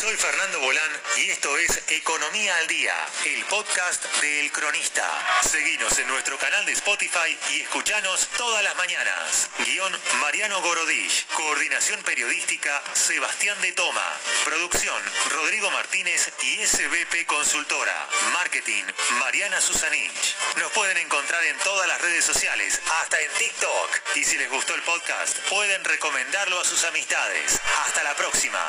[0.00, 5.06] Soy Fernando Bolán y esto es Economía al Día, el podcast de El Cronista.
[5.42, 9.48] Seguinos en nuestro canal de Spotify y escuchanos todas las mañanas.
[9.64, 11.26] Guión Mariano Gorodich.
[11.28, 14.04] Coordinación periodística Sebastián de Toma.
[14.44, 18.08] Producción Rodrigo Martínez y SBP Consultora.
[18.32, 18.84] Marketing
[19.20, 20.36] Mariana Susanich.
[20.56, 24.16] Nos pueden encontrar en todas las redes sociales, hasta en TikTok.
[24.16, 27.60] Y si les gustó el podcast, pueden recomendarlo a sus amistades.
[27.86, 28.60] Hasta la próxima.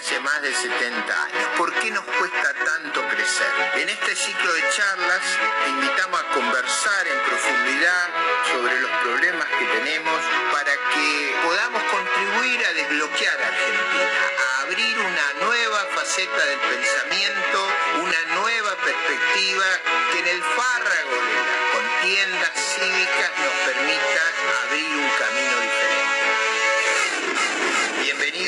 [0.00, 1.48] Hace más de 70 años.
[1.58, 3.52] ¿Por qué nos cuesta tanto crecer?
[3.82, 5.20] En este ciclo de charlas
[5.64, 8.08] te invitamos a conversar en profundidad
[8.50, 10.20] sobre los problemas que tenemos
[10.52, 14.10] para que podamos contribuir a desbloquear a Argentina,
[14.40, 17.68] a abrir una nueva faceta del pensamiento,
[18.00, 19.66] una nueva perspectiva
[20.12, 24.22] que en el fárrago de las contiendas cívicas nos permita
[24.64, 25.49] abrir un camino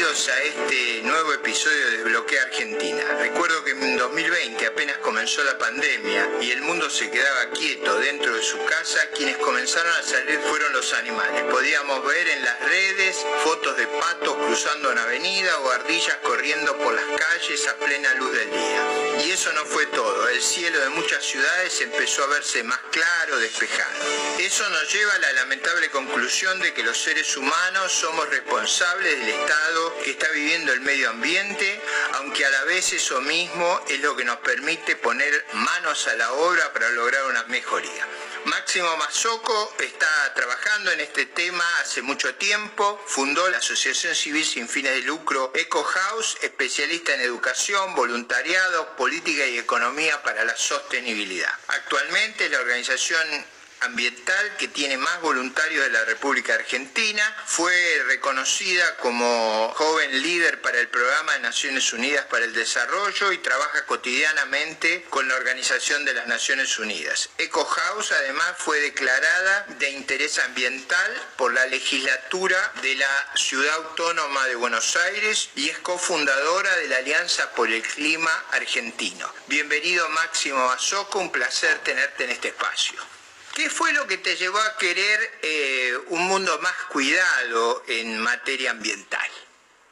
[0.02, 3.04] Bienvenidos a este nuevo episodio de Bloquea Argentina.
[3.20, 8.34] Recuerdo que en 2020 apenas comenzó la pandemia y el mundo se quedaba quieto dentro
[8.34, 11.44] de su casa, quienes comenzaron a salir fueron los animales.
[11.44, 16.94] Podíamos ver en las redes fotos de patos cruzando una avenida o ardillas corriendo por
[16.94, 19.22] las calles a plena luz del día.
[19.24, 23.38] Y eso no fue todo, el cielo de muchas ciudades empezó a verse más claro,
[23.38, 24.04] despejado.
[24.40, 29.28] Eso nos lleva a la lamentable conclusión de que los seres humanos somos responsables del
[29.28, 31.80] estado que está viviendo el medio ambiente,
[32.14, 36.32] aunque a la vez eso mismo es lo que nos permite poner manos a la
[36.32, 38.06] obra para lograr una mejoría.
[38.44, 44.68] Máximo Mazoco está trabajando en este tema hace mucho tiempo, fundó la Asociación Civil Sin
[44.68, 51.52] Fines de Lucro Eco House, especialista en educación, voluntariado, política y economía para la sostenibilidad.
[51.68, 53.28] Actualmente la organización
[53.84, 57.22] ambiental que tiene más voluntarios de la República Argentina.
[57.46, 63.38] Fue reconocida como joven líder para el programa de Naciones Unidas para el Desarrollo y
[63.38, 67.30] trabaja cotidianamente con la Organización de las Naciones Unidas.
[67.38, 74.46] Eco House además fue declarada de interés ambiental por la legislatura de la Ciudad Autónoma
[74.46, 79.32] de Buenos Aires y es cofundadora de la Alianza por el Clima Argentino.
[79.46, 83.21] Bienvenido Máximo Basoco, un placer tenerte en este espacio.
[83.54, 88.70] ¿Qué fue lo que te llevó a querer eh, un mundo más cuidado en materia
[88.70, 89.28] ambiental?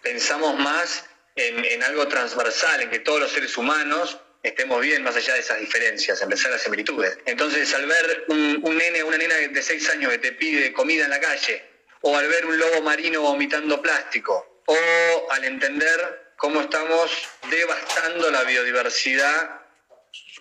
[0.01, 1.05] Pensamos más
[1.37, 5.61] en, algo transversal, en que todos los seres humanos estemos bien más allá de esas
[5.61, 7.19] diferencias, en pensar las similitudes.
[7.27, 10.73] Entonces, al ver un, un nene o una nena de 6 años que te pide
[10.73, 11.63] comida en la calle,
[12.01, 17.11] o al ver un lobo marino vomitando plástico, o al entender cómo estamos
[17.51, 19.61] devastando la biodiversidad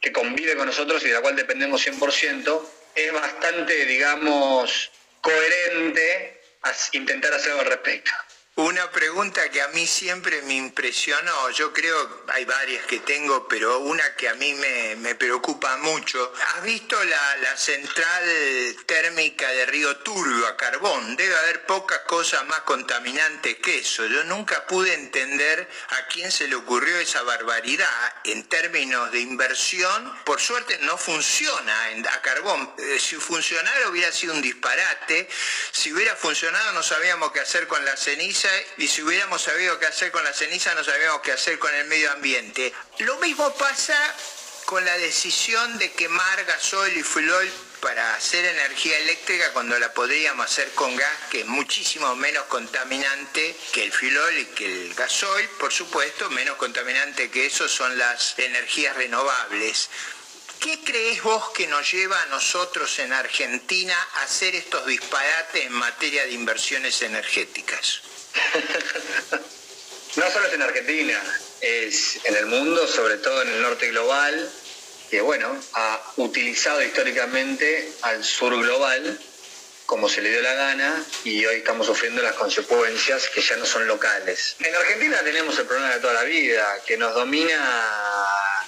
[0.01, 6.41] que convive con nosotros y de la cual dependemos 100%, es bastante, digamos, coherente
[6.93, 8.11] intentar hacer algo al respecto.
[8.55, 13.79] Una pregunta que a mí siempre me impresionó, yo creo, hay varias que tengo, pero
[13.79, 16.33] una que a mí me, preocupa mucho.
[16.55, 18.23] ¿Has visto la, central
[18.85, 21.15] térmica de Río Turbio a carbón?
[21.15, 24.05] Debe haber pocas cosas más contaminantes que eso.
[24.05, 27.87] Yo nunca pude entender a quién se le ocurrió esa barbaridad
[28.25, 30.13] en términos de inversión.
[30.25, 32.73] Por suerte no funciona a carbón.
[32.77, 35.29] Eh, si funcionara hubiera sido un disparate.
[35.71, 39.87] Si hubiera funcionado no sabíamos qué hacer con la ceniza y si hubiéramos sabido qué
[39.87, 42.73] hacer con la ceniza, no sabíamos qué hacer con el medio ambiente.
[42.99, 43.97] Lo mismo pasa
[44.65, 47.51] con la decisión de quemar gasoil y fuel
[47.81, 53.55] para hacer energía eléctrica cuando la podríamos hacer con gas, que es muchísimo menos contaminante
[53.71, 58.37] que el fuel y que el gasoil, por supuesto, menos contaminante que eso son las
[58.37, 59.89] energías renovables.
[60.59, 65.71] ¿Qué crees vos que nos lleva a nosotros en Argentina a hacer estos disparates en
[65.71, 68.01] materia de inversiones energéticas?
[70.15, 71.21] No solo es en Argentina,
[71.61, 74.49] es en el mundo, sobre todo en el norte global,
[75.09, 79.19] que bueno, ha utilizado históricamente al sur global
[79.89, 83.65] como se le dio la gana y hoy estamos sufriendo las consecuencias que ya no
[83.65, 84.55] son locales.
[84.59, 87.57] En Argentina tenemos el problema de toda la vida, que nos domina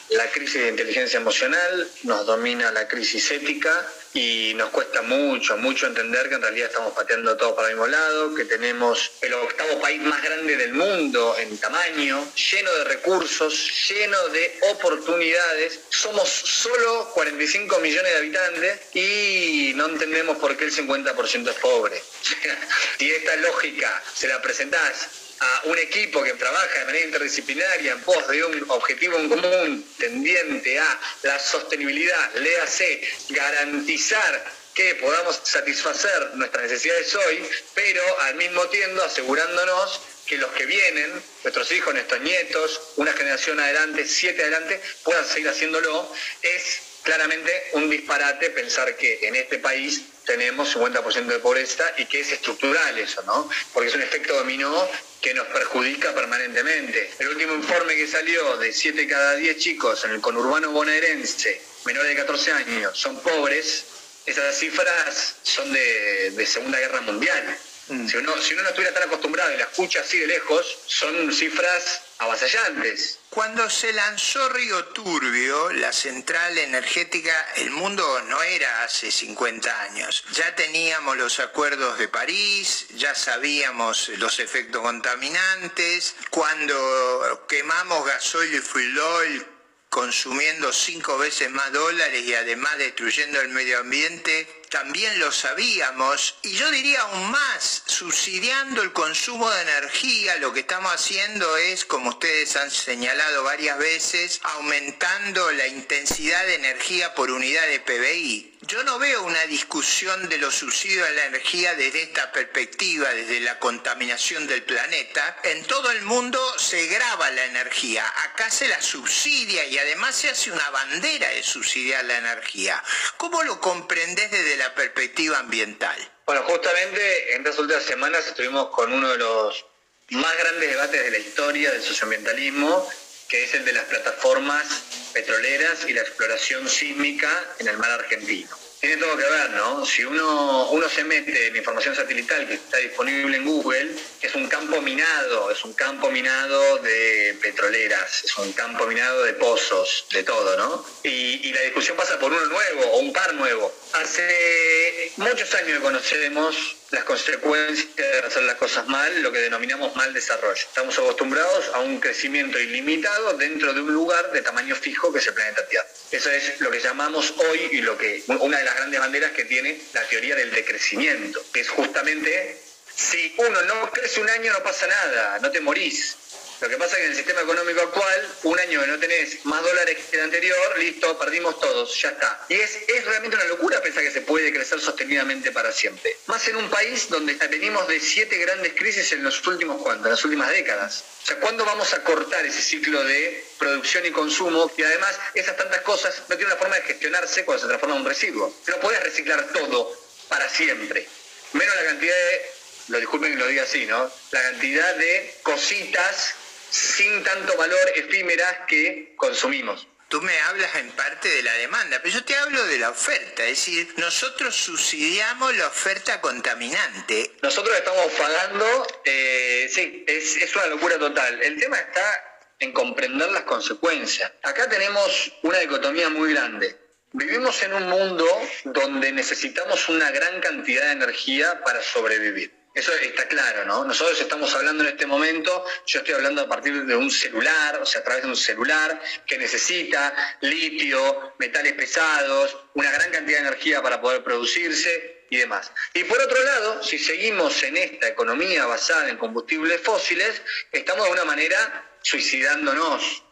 [0.09, 5.87] la crisis de inteligencia emocional, nos domina la crisis ética y nos cuesta mucho, mucho
[5.87, 9.79] entender que en realidad estamos pateando todos para el mismo lado, que tenemos el octavo
[9.79, 15.79] país más grande del mundo en tamaño, lleno de recursos, lleno de oportunidades.
[15.89, 22.01] Somos solo 45 millones de habitantes y no entendemos por qué el 50% es pobre.
[22.97, 28.01] si esta lógica se la presentás a un equipo que trabaja de manera interdisciplinaria en
[28.01, 34.45] pos de un objetivo en común tendiente a la sostenibilidad, léase, garantizar
[34.75, 37.43] que podamos satisfacer nuestras necesidades hoy,
[37.73, 41.11] pero al mismo tiempo asegurándonos que los que vienen,
[41.43, 47.89] nuestros hijos, nuestros nietos, una generación adelante, siete adelante, puedan seguir haciéndolo, es claramente un
[47.89, 53.21] disparate pensar que en este país tenemos 50% de pobreza y que es estructural eso,
[53.23, 53.49] ¿no?
[53.73, 54.87] Porque es un efecto dominó
[55.21, 57.11] que nos perjudica permanentemente.
[57.19, 62.11] El último informe que salió de 7 cada 10 chicos en el conurbano bonaerense, menores
[62.11, 63.83] de 14 años, son pobres,
[64.25, 67.57] esas cifras son de, Segunda Guerra Mundial.
[67.87, 68.07] Mm.
[68.07, 71.33] Si, uno, si uno no estuviera tan acostumbrado y la escucha así de lejos, son
[71.33, 73.19] cifras avasallantes.
[73.29, 80.23] Cuando se lanzó Río Turbio, la central energética, el mundo no era hace 50 años.
[80.33, 86.15] Ya teníamos los acuerdos de París, ya sabíamos los efectos contaminantes.
[86.29, 89.47] Cuando quemamos gasoil y fuel oil
[89.89, 96.53] consumiendo cinco veces más dólares y además destruyendo el medio ambiente, también lo sabíamos, y
[96.53, 102.11] yo diría aún más, subsidiando el consumo de energía, lo que estamos haciendo es, como
[102.11, 108.51] ustedes han señalado varias veces, aumentando la intensidad de energía por unidad de PBI.
[108.67, 113.39] Yo no veo una discusión de los subsidios a la energía desde esta perspectiva, desde
[113.39, 115.39] la contaminación del planeta.
[115.43, 120.29] En todo el mundo se graba la energía, acá se la subsidia y además se
[120.29, 122.81] hace una bandera de subsidiar la energía.
[123.17, 125.97] ¿Cómo lo comprendes desde la perspectiva ambiental?
[126.25, 129.65] Bueno, justamente en estas últimas semanas estuvimos con uno de los
[130.11, 132.87] más grandes debates de la historia del socioambientalismo,
[133.27, 134.67] que es el de las plataformas
[135.13, 138.60] petroleras y la exploración sísmica en el mar argentino.
[138.81, 139.85] Tiene todo que ver, ¿no?
[139.85, 144.47] Si uno, uno se mete en información satelital que está disponible en Google, es un
[144.47, 150.23] campo minado, es un campo minado de petroleras, es un campo minado de pozos, de
[150.23, 150.83] todo, ¿no?
[151.03, 153.71] Y, y la discusión pasa por uno nuevo o un par nuevo.
[153.93, 159.95] Hace muchos años que conocemos las consecuencias de hacer las cosas mal, lo que denominamos
[159.95, 160.53] mal desarrollo.
[160.53, 165.27] Estamos acostumbrados a un crecimiento ilimitado dentro de un lugar de tamaño fijo que es
[165.27, 165.87] el planeta Tierra.
[166.11, 169.45] Eso es lo que llamamos hoy y lo que una de las grandes banderas que
[169.45, 172.61] tiene la teoría del decrecimiento, que es justamente
[172.93, 176.17] si uno no crece un año no pasa nada, no te morís.
[176.61, 179.43] Lo que pasa es que en el sistema económico actual, un año que no tenés
[179.45, 182.45] más dólares que el anterior, listo, perdimos todos, ya está.
[182.49, 186.15] Y es, es realmente una locura pensar que se puede crecer sostenidamente para siempre.
[186.27, 190.05] Más en un país donde venimos de siete grandes crisis en los últimos, ¿cuántos?
[190.05, 191.03] En las últimas décadas.
[191.23, 194.71] O sea, ¿cuándo vamos a cortar ese ciclo de producción y consumo?
[194.77, 198.01] Y además, esas tantas cosas no tienen una forma de gestionarse cuando se transforma en
[198.01, 198.55] un residuo.
[198.67, 199.97] No puedes reciclar todo
[200.29, 201.07] para siempre.
[201.53, 202.41] Menos la cantidad de,
[202.89, 204.11] lo disculpen que lo diga así, ¿no?
[204.29, 206.35] La cantidad de cositas
[206.71, 209.87] sin tanto valor efímeras que consumimos.
[210.07, 213.43] Tú me hablas en parte de la demanda, pero yo te hablo de la oferta,
[213.43, 217.31] es decir, nosotros subsidiamos la oferta contaminante.
[217.41, 221.41] Nosotros estamos pagando, eh, sí, es, es una locura total.
[221.41, 222.23] El tema está
[222.59, 224.31] en comprender las consecuencias.
[224.43, 226.77] Acá tenemos una dicotomía muy grande.
[227.13, 228.25] Vivimos en un mundo
[228.65, 232.60] donde necesitamos una gran cantidad de energía para sobrevivir.
[232.73, 233.83] Eso está claro, ¿no?
[233.83, 237.85] Nosotros estamos hablando en este momento, yo estoy hablando a partir de un celular, o
[237.85, 243.47] sea, a través de un celular que necesita litio, metales pesados, una gran cantidad de
[243.47, 245.69] energía para poder producirse y demás.
[245.93, 250.41] Y por otro lado, si seguimos en esta economía basada en combustibles fósiles,
[250.71, 253.23] estamos de alguna manera suicidándonos.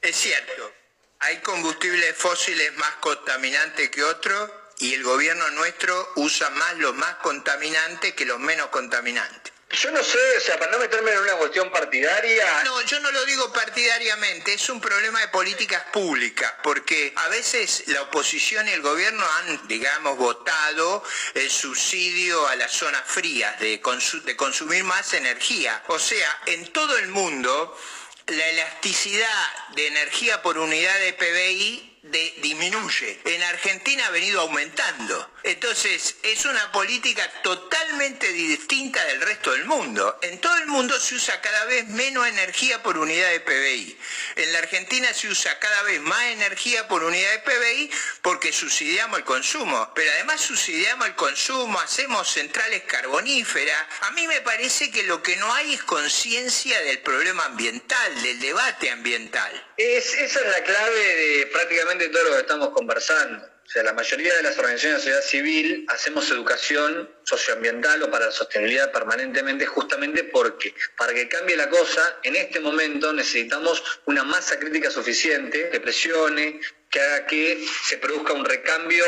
[0.00, 0.72] Es cierto,
[1.20, 4.50] hay combustibles fósiles más contaminantes que otros
[4.82, 9.52] y el gobierno nuestro usa más los más contaminantes que los menos contaminantes.
[9.70, 12.62] Yo no sé, o sea, para no meterme en una cuestión partidaria.
[12.64, 17.84] No, yo no lo digo partidariamente, es un problema de políticas públicas, porque a veces
[17.86, 21.02] la oposición y el gobierno han, digamos, votado
[21.34, 23.80] el subsidio a las zonas frías de,
[24.24, 25.82] de consumir más energía.
[25.86, 27.78] O sea, en todo el mundo
[28.26, 33.20] la elasticidad de energía por unidad de PBI disminuye.
[33.24, 35.30] En Argentina ha venido aumentando.
[35.44, 40.18] Entonces, es una política totalmente distinta del resto del mundo.
[40.22, 43.98] En todo el mundo se usa cada vez menos energía por unidad de PBI.
[44.36, 49.18] En la Argentina se usa cada vez más energía por unidad de PBI porque subsidiamos
[49.18, 49.92] el consumo.
[49.94, 53.86] Pero además subsidiamos el consumo, hacemos centrales carboníferas.
[54.02, 58.40] A mí me parece que lo que no hay es conciencia del problema ambiental, del
[58.40, 59.68] debate ambiental.
[59.76, 63.44] Es, esa es la clave de prácticamente todo lo que estamos conversando.
[63.44, 68.26] O sea, la mayoría de las organizaciones de sociedad civil hacemos educación socioambiental o para
[68.26, 74.24] la sostenibilidad permanentemente justamente porque para que cambie la cosa, en este momento necesitamos una
[74.24, 76.60] masa crítica suficiente que presione,
[76.90, 79.04] que haga que se produzca un recambio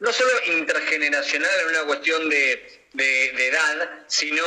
[0.00, 4.44] no solo intergeneracional en una cuestión de edad, sino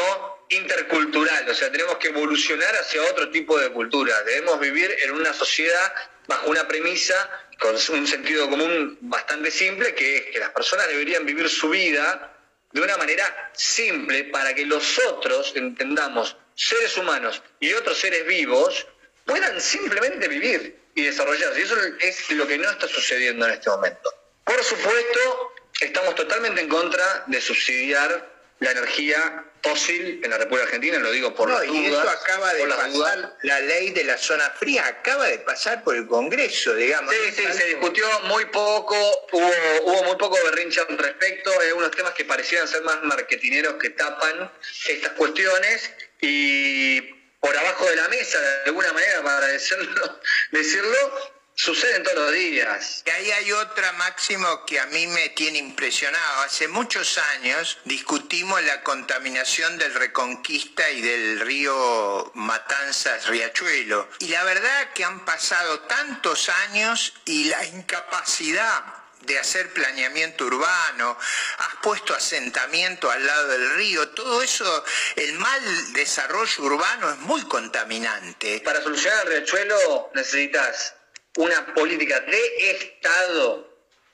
[0.52, 5.34] intercultural, o sea, tenemos que evolucionar hacia otro tipo de cultura, debemos vivir en una
[5.34, 5.94] sociedad
[6.28, 7.16] bajo una premisa
[7.62, 12.36] con un sentido común bastante simple, que es que las personas deberían vivir su vida
[12.72, 18.88] de una manera simple para que los otros, entendamos, seres humanos y otros seres vivos,
[19.26, 21.60] puedan simplemente vivir y desarrollarse.
[21.60, 24.12] Y eso es lo que no está sucediendo en este momento.
[24.44, 31.00] Por supuesto, estamos totalmente en contra de subsidiar la energía fósil en la República Argentina,
[31.00, 34.86] lo digo por no, y eso acaba de pasar, la ley de la zona fría
[34.86, 37.14] acaba de pasar por el Congreso, digamos.
[37.14, 38.96] Sí, sí, se discutió muy poco,
[39.32, 39.52] hubo,
[39.84, 43.90] hubo muy poco berrinche al respecto, hay algunos temas que parecieran ser más marketineros que
[43.90, 44.52] tapan
[44.88, 47.02] estas cuestiones y
[47.40, 50.20] por abajo de la mesa, de alguna manera, para decirlo,
[50.52, 53.04] decirlo Suceden todos los días.
[53.06, 56.42] Y ahí hay otra máximo que a mí me tiene impresionado.
[56.42, 64.10] Hace muchos años discutimos la contaminación del Reconquista y del río Matanzas Riachuelo.
[64.20, 68.84] Y la verdad que han pasado tantos años y la incapacidad
[69.22, 71.18] de hacer planeamiento urbano,
[71.60, 74.84] has puesto asentamiento al lado del río, todo eso,
[75.16, 78.62] el mal desarrollo urbano es muy contaminante.
[78.62, 80.96] Para solucionar el riachuelo necesitas
[81.38, 83.71] una política de Estado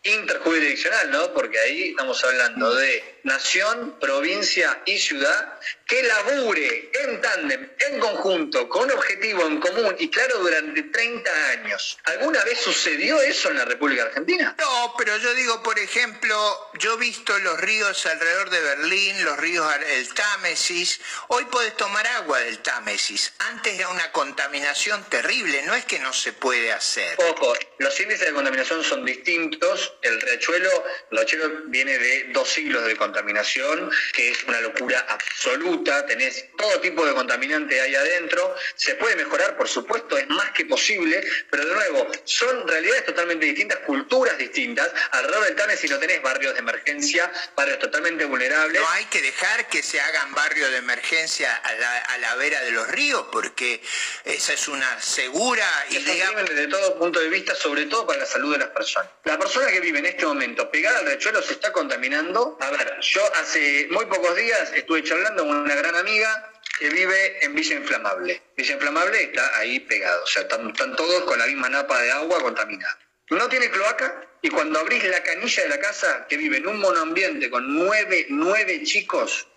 [0.07, 1.33] interjurisdiccional, ¿no?
[1.33, 8.67] Porque ahí estamos hablando de nación, provincia y ciudad que labure en tándem, en conjunto,
[8.67, 11.97] con un objetivo en común y claro durante 30 años.
[12.05, 14.55] ¿Alguna vez sucedió eso en la República Argentina?
[14.57, 16.35] No, pero yo digo, por ejemplo,
[16.79, 20.99] yo he visto los ríos alrededor de Berlín, los ríos del Támesis.
[21.29, 23.33] Hoy podés tomar agua del Támesis.
[23.39, 27.17] Antes era una contaminación terrible, no es que no se puede hacer.
[27.29, 29.96] Ojo, los índices de contaminación son distintos.
[30.01, 36.05] El riachuelo, el riachuelo viene de dos siglos de contaminación, que es una locura absoluta
[36.05, 40.65] tenés todo tipo de contaminante ahí adentro, se puede mejorar, por supuesto, es más que
[40.65, 44.91] posible, pero de nuevo, son realidades totalmente distintas, culturas distintas.
[45.11, 48.81] Alrededor del Tame, si no tenés barrios de emergencia, barrios totalmente vulnerables.
[48.81, 52.87] No hay que dejar que se hagan barrios de emergencia a la, vera de los
[52.89, 53.81] ríos, porque
[54.23, 56.45] esa es una segura y digamos...
[56.47, 59.09] desde todo punto de vista, sobre todo para la salud de las personas.
[59.23, 62.57] La persona que vive en este momento pegada al rechuelo se está contaminando.
[62.59, 67.43] A ver, yo hace muy pocos días estuve charlando con una gran amiga que vive
[67.43, 68.41] en Villa Inflamable.
[68.55, 72.41] Villa Inflamable está ahí pegado, o sea, están, todos con la misma napa de agua
[72.41, 72.99] contaminada.
[73.29, 76.79] No tiene cloaca y cuando abrís la canilla de la casa, que vive en un
[76.79, 79.47] monoambiente con nueve, nueve chicos,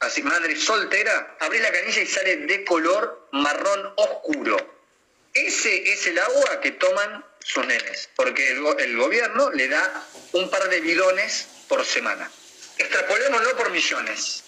[0.00, 4.56] así madre soltera, abrís la canilla y sale de color marrón oscuro.
[5.34, 10.50] Ese es el agua que toman sus nenes, porque el, el gobierno le da un
[10.50, 12.30] par de bidones por semana.
[12.78, 14.44] Extrapolémoslo por millones,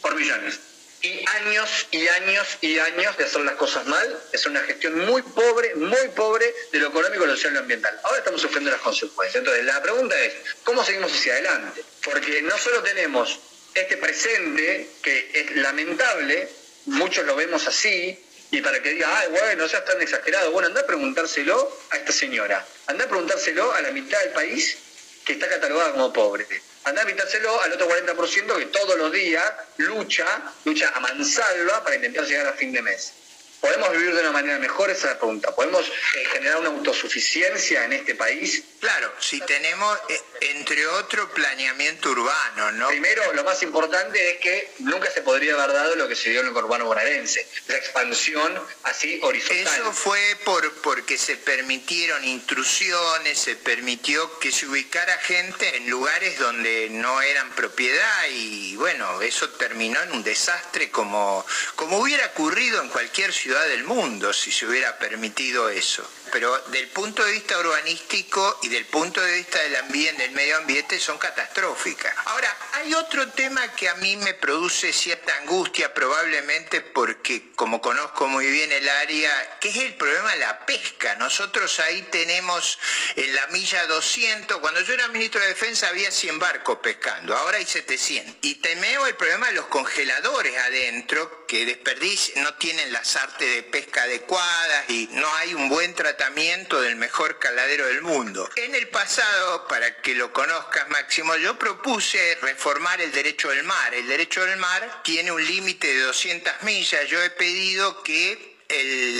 [0.00, 0.58] por millones.
[1.02, 5.20] Y años y años y años de hacer las cosas mal, es una gestión muy
[5.22, 8.00] pobre, muy pobre de lo económico, lo social y lo ambiental.
[8.04, 9.40] Ahora estamos sufriendo las consecuencias.
[9.40, 10.32] Entonces, la pregunta es,
[10.62, 11.82] ¿cómo seguimos hacia adelante?
[12.04, 13.40] Porque no solo tenemos
[13.74, 16.48] este presente, que es lamentable,
[16.86, 20.52] muchos lo vemos así, y para que diga, ay, bueno, ya están exagerados.
[20.52, 22.64] Bueno, anda a preguntárselo a esta señora.
[22.86, 24.76] Anda a preguntárselo a la mitad del país
[25.24, 26.46] que está catalogada como pobre.
[26.84, 29.42] Anda a preguntárselo al otro 40% que todos los días
[29.78, 30.26] lucha,
[30.66, 33.14] lucha a mansalva para intentar llegar a fin de mes.
[33.62, 34.90] ¿Podemos vivir de una manera mejor?
[34.90, 35.54] Esa es la pregunta.
[35.54, 38.60] ¿Podemos eh, generar una autosuficiencia en este país?
[38.80, 42.88] Claro, si tenemos, eh, entre otro, planeamiento urbano, ¿no?
[42.88, 46.40] Primero, lo más importante es que nunca se podría haber dado lo que se dio
[46.40, 49.80] en el urbano bonaerense, esa expansión así horizontal.
[49.80, 56.36] Eso fue por, porque se permitieron intrusiones, se permitió que se ubicara gente en lugares
[56.40, 62.82] donde no eran propiedad y bueno, eso terminó en un desastre como, como hubiera ocurrido
[62.82, 66.08] en cualquier ciudad del mundo si se hubiera permitido eso.
[66.32, 70.56] Pero del punto de vista urbanístico y del punto de vista del ambiente, del medio
[70.56, 72.14] ambiente, son catastróficas.
[72.24, 78.28] Ahora, hay otro tema que a mí me produce cierta angustia, probablemente porque, como conozco
[78.28, 81.16] muy bien el área, que es el problema de la pesca.
[81.16, 82.78] Nosotros ahí tenemos
[83.16, 87.58] en la milla 200, cuando yo era ministro de Defensa había 100 barcos pescando, ahora
[87.58, 88.36] hay 700.
[88.40, 93.62] Y temeo el problema de los congeladores adentro, que desperdician, no tienen las artes de
[93.64, 98.48] pesca adecuadas y no hay un buen tratamiento del mejor caladero del mundo.
[98.56, 103.94] En el pasado, para que lo conozcas Máximo, yo propuse reformar el derecho del mar.
[103.94, 107.06] El derecho del mar tiene un límite de 200 millas.
[107.08, 108.51] Yo he pedido que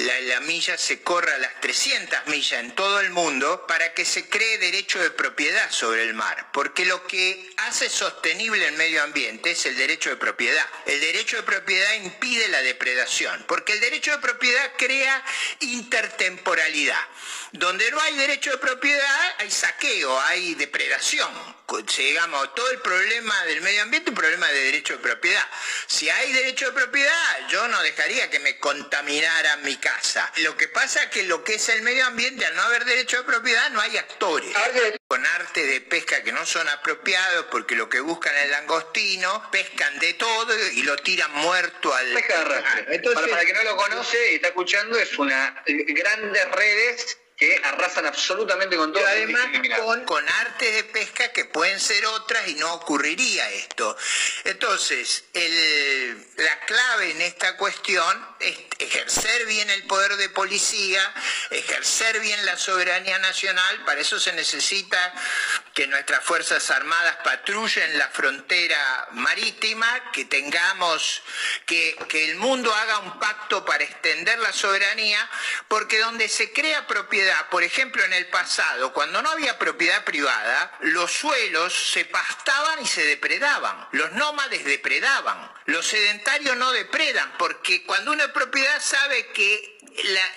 [0.06, 4.04] la, la, milla se corra a las 300 millas en todo el mundo para que
[4.04, 9.02] se cree derecho de propiedad sobre el mar, porque lo que hace sostenible el medio
[9.02, 10.66] ambiente es el derecho de propiedad.
[10.86, 15.22] El derecho de propiedad impide la depredación, porque el derecho de propiedad crea
[15.60, 17.00] intertemporalidad.
[17.52, 21.30] Donde no hay derecho de propiedad hay saqueo, hay depredación.
[21.96, 25.46] Digamos, todo el problema del medio ambiente es un problema de derecho de propiedad.
[25.86, 30.30] Si hay derecho de propiedad, yo no dejaría que me contaminara mi casa.
[30.38, 33.18] Lo que pasa es que lo que es el medio ambiente, al no haber derecho
[33.18, 34.54] de propiedad, no hay actores.
[35.08, 39.50] Con arte de pesca que no son apropiados porque lo que buscan es el langostino,
[39.50, 42.12] pescan de todo y lo tiran muerto al...
[42.12, 42.94] Pesca de.
[42.96, 47.60] Entonces, para, para que no lo conoce y está escuchando, es una grandes redes que
[47.64, 49.02] arrasan absolutamente con todo.
[49.02, 49.46] Pero además
[49.80, 53.96] con, con artes de pesca que pueden ser otras y no ocurriría esto.
[54.44, 61.02] Entonces, el, la clave en esta cuestión es ejercer bien el poder de policía,
[61.50, 65.12] ejercer bien la soberanía nacional, para eso se necesita
[65.74, 71.22] que nuestras Fuerzas Armadas patrullen la frontera marítima, que tengamos,
[71.66, 75.28] que, que el mundo haga un pacto para extender la soberanía,
[75.66, 80.76] porque donde se crea propiedad, por ejemplo, en el pasado, cuando no había propiedad privada,
[80.80, 83.88] los suelos se pastaban y se depredaban.
[83.92, 85.52] Los nómades depredaban.
[85.66, 89.78] Los sedentarios no depredan, porque cuando una propiedad sabe que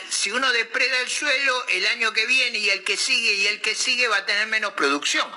[0.09, 3.61] si uno depreda el suelo, el año que viene y el que sigue y el
[3.61, 5.29] que sigue va a tener menos producción.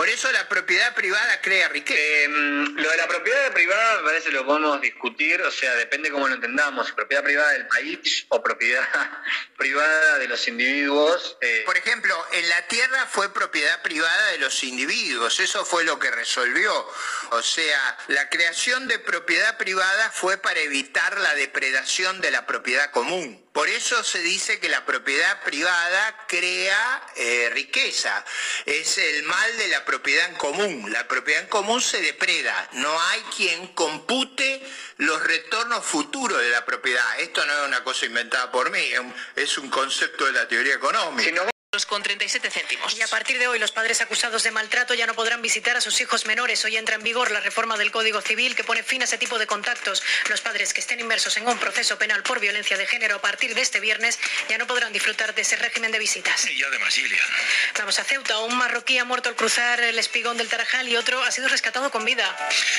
[0.00, 2.00] Por eso la propiedad privada crea riqueza.
[2.00, 6.26] Eh, lo de la propiedad privada me parece lo podemos discutir, o sea, depende cómo
[6.26, 8.82] lo entendamos, si propiedad privada del país o propiedad
[9.58, 11.36] privada de los individuos.
[11.42, 11.64] Eh.
[11.66, 16.10] Por ejemplo, en la tierra fue propiedad privada de los individuos, eso fue lo que
[16.10, 16.72] resolvió.
[17.32, 22.90] O sea, la creación de propiedad privada fue para evitar la depredación de la propiedad
[22.90, 23.49] común.
[23.52, 28.24] Por eso se dice que la propiedad privada crea eh, riqueza.
[28.64, 30.92] Es el mal de la propiedad en común.
[30.92, 32.68] La propiedad en común se depreda.
[32.74, 34.62] No hay quien compute
[34.98, 37.20] los retornos futuros de la propiedad.
[37.20, 38.90] Esto no es una cosa inventada por mí,
[39.34, 41.50] es un concepto de la teoría económica
[41.86, 42.98] con 37 céntimos.
[42.98, 45.80] Y a partir de hoy los padres acusados de maltrato ya no podrán visitar a
[45.80, 46.64] sus hijos menores.
[46.64, 49.38] Hoy entra en vigor la reforma del Código Civil que pone fin a ese tipo
[49.38, 50.02] de contactos.
[50.28, 53.54] Los padres que estén inmersos en un proceso penal por violencia de género a partir
[53.54, 54.18] de este viernes
[54.48, 56.44] ya no podrán disfrutar de ese régimen de visitas.
[56.50, 57.22] Y además, Ilia.
[57.78, 58.40] Vamos a Ceuta.
[58.40, 61.92] Un marroquí ha muerto al cruzar el espigón del Tarajal y otro ha sido rescatado
[61.92, 62.36] con vida.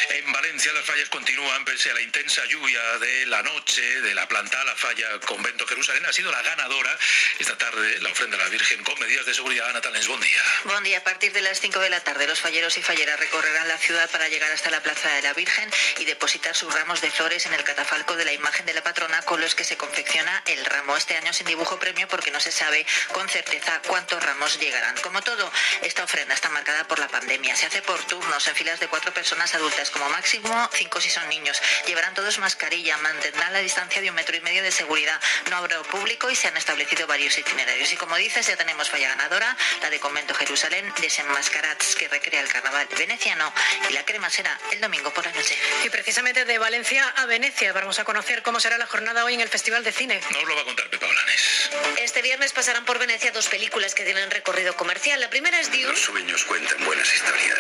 [0.10, 4.28] En Valencia las fallas continúan pese a la intensa lluvia de la noche de la
[4.28, 4.62] planta.
[4.66, 6.98] La falla Convento Jerusalén ha sido la ganadora
[7.40, 9.70] esta tarde la ofrenda a la Virgen con medidas de seguridad.
[9.70, 10.44] Ana Talens, buen día.
[10.66, 10.98] Buen día.
[11.00, 14.10] A partir de las 5 de la tarde, los falleros y falleras recorrerán la ciudad
[14.10, 17.54] para llegar hasta la Plaza de la Virgen y depositar sus ramos de flores en
[17.54, 20.98] el catafalco de la imagen de la patrona con los que se confecciona el ramo.
[20.98, 24.96] Este año sin dibujo premio porque no se sabe con certeza cuántos ramos llegarán.
[24.98, 25.52] Como todo,
[25.82, 27.56] esta ofrenda está marcada por la pandemia.
[27.56, 31.28] Se hace por turnos en filas de cuatro personas adultas, como máximo cinco si son
[31.30, 31.62] niños.
[31.88, 35.20] Llevarán todos mascarilla, mantendrán la distancia de un metro y medio de seguridad.
[35.50, 37.92] No habrá público y se han establecido varios itinerarios.
[37.94, 42.48] Y como dices, ya tenemos falla ganadora, la de Convento Jerusalén, Desenmascarats, que recrea el
[42.48, 43.54] carnaval veneciano,
[43.90, 45.58] y la crema será el domingo por la noche.
[45.84, 49.42] Y precisamente de Valencia a Venecia vamos a conocer cómo será la jornada hoy en
[49.42, 50.22] el Festival de Cine.
[50.32, 51.70] Nos lo va a contar Pepa Blanes.
[51.98, 55.20] Este viernes pasarán por Venecia dos películas que tienen recorrido comercial.
[55.20, 55.84] La primera es Dune.
[55.84, 57.60] Los sueños cuentan buenas historias,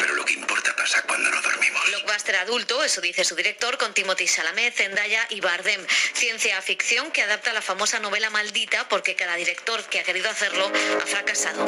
[0.00, 1.84] pero lo que importa pasa cuando no dormimos.
[1.86, 5.84] Blockbuster adulto, eso dice su director, con Timothy Chalamet, Zendaya y Bardem.
[6.14, 10.70] Ciencia ficción que adapta la famosa novela Maldita porque cada director que ha querido hacerlo
[11.02, 11.64] ha fracasado.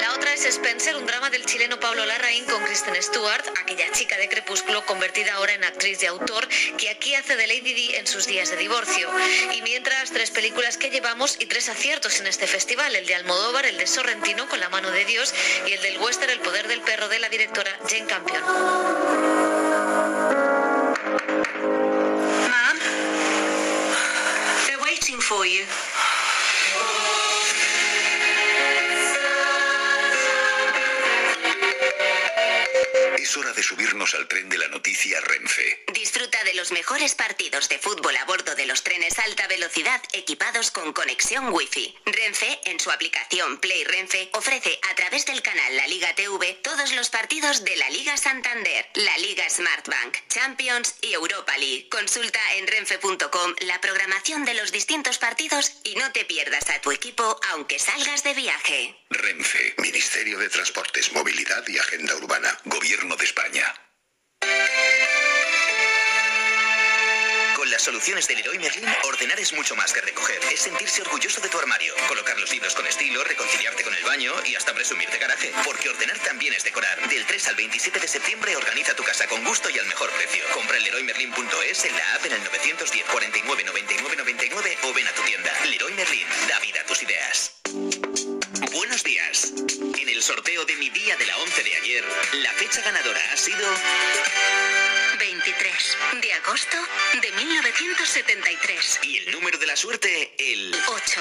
[0.00, 4.18] La otra es Spencer, un drama del chileno Pablo Larraín con Kristen Stewart, aquella chica
[4.18, 6.46] de Crepúsculo convertida ahora en actriz y autor,
[6.76, 9.08] que aquí hace de Lady Di en sus días de divorcio.
[9.54, 13.64] Y mientras, tres películas que llevamos y tres aciertos en este festival, el de Almodóvar,
[13.64, 15.32] el de Sorrentino con La mano de Dios
[15.66, 18.42] y el del western El poder del perro de la directora Jane Campion.
[22.50, 22.78] Mom,
[24.66, 25.64] they're waiting for you.
[33.30, 35.84] Es hora de subirnos al tren de la noticia Renfe.
[35.92, 40.70] Disfruta de los mejores partidos de fútbol a bordo de los trenes alta velocidad equipados
[40.70, 41.94] con conexión Wi-Fi.
[42.06, 46.92] Renfe, en su aplicación Play Renfe, ofrece a través del canal La Liga TV todos
[46.92, 51.90] los partidos de la Liga Santander, la Liga Smartbank, Champions y Europa League.
[51.90, 56.92] Consulta en renfe.com la programación de los distintos partidos y no te pierdas a tu
[56.92, 58.96] equipo aunque salgas de viaje.
[59.10, 63.49] Renfe, Ministerio de Transportes, Movilidad y Agenda Urbana, Gobierno de España.
[67.56, 70.40] Con las soluciones del Leroy Merlin, ordenar es mucho más que recoger.
[70.52, 74.32] Es sentirse orgulloso de tu armario, colocar los libros con estilo, reconciliarte con el baño
[74.46, 75.52] y hasta presumir de garaje.
[75.64, 77.08] Porque ordenar también es decorar.
[77.08, 80.44] Del 3 al 27 de septiembre organiza tu casa con gusto y al mejor precio.
[80.54, 85.12] Compra en leroymerlin.es, en la app en el 910 49 99 99 o ven a
[85.12, 85.52] tu tienda.
[85.64, 87.60] Leroy Merlin, da vida a tus ideas.
[88.68, 89.52] Buenos días.
[89.98, 92.04] En el sorteo de mi día de la 11 de ayer,
[92.42, 93.66] la fecha ganadora ha sido
[95.18, 96.76] 23 de agosto
[97.22, 99.00] de 1973.
[99.04, 101.20] y el número de la suerte, el 8.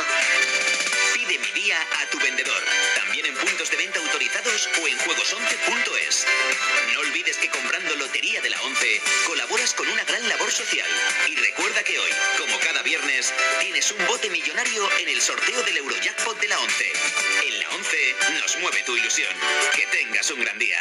[1.30, 2.64] Pide mi día a tu vendedor.
[2.96, 6.26] También en puntos de venta autorizados o en juegos11.es.
[6.94, 10.90] No olvides que comprando Lotería de la 11 colaboras con una gran labor social.
[11.28, 15.78] Y recuerda que hoy, como cada viernes, tienes un bote millonario en el sorteo del
[15.78, 16.94] Eurojackpot de la 11.
[17.46, 19.36] En la 11 nos mueve tu ilusión.
[19.76, 20.80] Que tengas un gran día.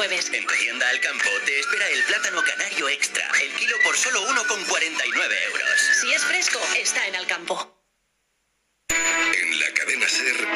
[0.00, 0.30] Jueves.
[0.32, 3.22] En Tienda al Campo te espera el plátano canario extra.
[3.42, 5.80] El kilo por solo 1,49 euros.
[6.00, 7.84] Si es fresco, está en Alcampo.
[8.88, 10.48] En la cadena Ser,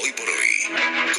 [0.00, 1.11] hoy por hoy,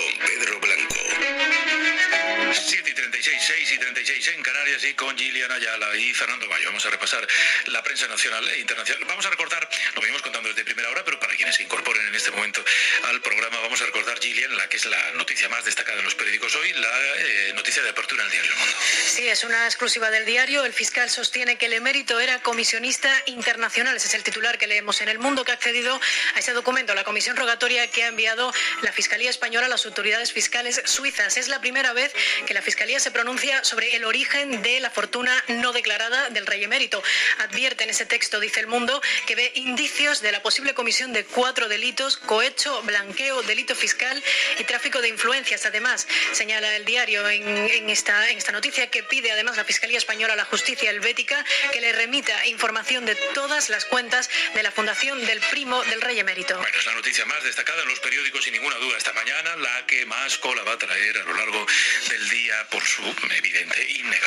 [3.43, 6.67] 6 y 36 en Canarias y con Gillian Ayala y Fernando Mayo.
[6.67, 7.27] Vamos a repasar
[7.65, 9.03] la prensa nacional e internacional.
[9.05, 12.15] Vamos a recordar, lo venimos contando desde primera hora, pero para quienes se incorporen en
[12.15, 12.63] este momento
[13.03, 16.15] al programa, vamos a recordar, Gillian, la que es la noticia más destacada en los
[16.15, 18.77] periódicos hoy, la eh, noticia de apertura en el diario El Mundo.
[19.07, 20.63] Sí, es una exclusiva del diario.
[20.63, 23.97] El fiscal sostiene que el emérito era comisionista internacional.
[23.97, 25.99] Ese es el titular que leemos en El Mundo, que ha accedido
[26.35, 28.53] a ese documento, la comisión rogatoria que ha enviado
[28.83, 31.35] la Fiscalía Española a las autoridades fiscales suizas.
[31.35, 32.13] Es la primera vez
[32.47, 33.32] que la Fiscalía se pronuncia
[33.63, 37.01] sobre el origen de la fortuna no declarada del rey emérito.
[37.39, 41.25] Advierte en ese texto, dice El Mundo, que ve indicios de la posible comisión de
[41.25, 44.21] cuatro delitos, cohecho, blanqueo, delito fiscal
[44.59, 45.65] y tráfico de influencias.
[45.65, 50.33] Además, señala el diario en, esta, en esta noticia que pide además la Fiscalía Española
[50.33, 55.25] a la Justicia Helvética que le remita información de todas las cuentas de la Fundación
[55.25, 56.55] del Primo del Rey Emérito.
[56.57, 59.85] Bueno, es la noticia más destacada en los periódicos, sin ninguna duda, esta mañana, la
[59.87, 61.65] que más cola va a traer a lo largo
[62.09, 63.01] del día por su
[63.31, 64.22] evidente, innegable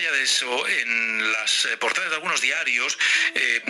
[0.00, 2.98] allá de eso, en las eh, portadas de algunos diarios
[3.34, 3.60] eh,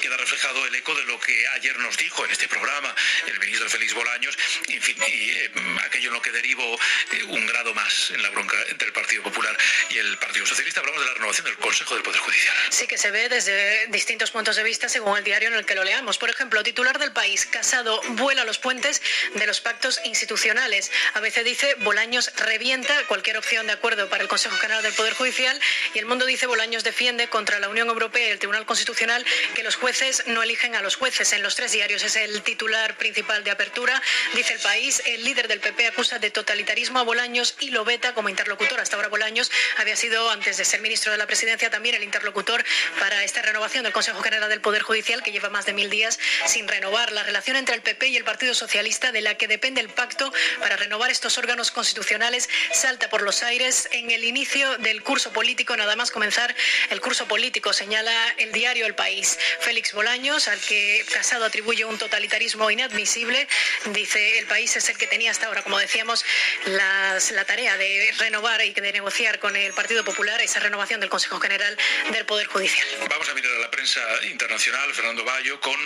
[0.00, 2.94] queda reflejado el eco de lo que ayer nos dijo en este programa
[3.26, 5.50] el ministro Félix Bolaños, y eh,
[5.84, 6.78] aquello en lo que derivo
[7.12, 9.56] eh, un grado más en la bronca entre el Partido Popular
[9.90, 10.80] y el Partido Socialista.
[10.80, 12.54] Hablamos de la renovación del Consejo del Poder Judicial.
[12.70, 15.74] Sí que se ve desde distintos puntos de vista según el diario en el que
[15.74, 16.18] lo leamos.
[16.18, 19.02] Por ejemplo, titular del país, Casado vuela los puentes
[19.34, 20.90] de los pactos institucionales.
[21.14, 25.14] A veces dice Bolaños revienta cualquier opción de acuerdo para el Consejo General del Poder
[25.14, 25.57] Judicial
[25.94, 29.24] y el mundo dice Bolaños defiende contra la Unión Europea y el Tribunal Constitucional
[29.54, 31.32] que los jueces no eligen a los jueces.
[31.32, 34.00] En los tres diarios es el titular principal de apertura.
[34.34, 38.14] Dice el país, el líder del PP acusa de totalitarismo a Bolaños y lo veta
[38.14, 38.80] como interlocutor.
[38.80, 42.64] Hasta ahora Bolaños había sido, antes de ser ministro de la Presidencia, también el interlocutor
[42.98, 46.18] para esta renovación del Consejo General del Poder Judicial, que lleva más de mil días
[46.46, 47.12] sin renovar.
[47.12, 50.32] La relación entre el PP y el Partido Socialista, de la que depende el pacto
[50.60, 55.47] para renovar estos órganos constitucionales, salta por los aires en el inicio del curso político,
[55.76, 56.54] nada más comenzar
[56.90, 59.38] el curso político, señala el diario El País.
[59.60, 63.48] Félix Bolaños, al que Casado atribuye un totalitarismo inadmisible,
[63.86, 66.24] dice el país es el que tenía hasta ahora, como decíamos,
[66.66, 71.08] las, la tarea de renovar y de negociar con el Partido Popular esa renovación del
[71.08, 71.76] Consejo General
[72.12, 72.86] del Poder Judicial.
[73.08, 75.78] Vamos a mirar a la prensa internacional, Fernando Bayo, con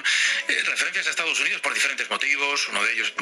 [0.48, 2.68] eh, referencias a Estados Unidos por diferentes motivos.
[2.68, 3.12] Uno de ellos,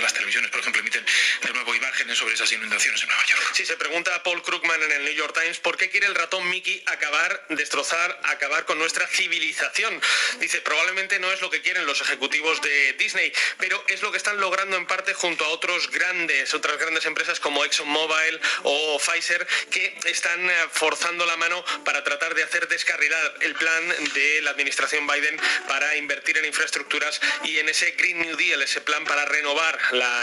[0.00, 1.04] las televisiones, por ejemplo, emiten
[1.42, 3.42] de nuevo imágenes sobre esas inundaciones en Nueva York.
[3.54, 6.14] Sí, se pregunta a Paul Krugman en el New York Times por qué quiere el
[6.14, 10.00] ratón Mickey acabar, destrozar, acabar con nuestra civilización.
[10.38, 14.16] Dice, probablemente no es lo que quieren los ejecutivos de Disney, pero es lo que
[14.16, 19.46] están logrando en parte junto a otros grandes, otras grandes empresas como ExxonMobil o Pfizer,
[19.70, 24.50] que están eh, forzando la mano para tratar de hacer descarrilar el plan de la
[24.50, 25.38] administración Biden
[25.68, 29.78] para invertir en infraestructuras y en ese Green New Deal, ese plan para renovar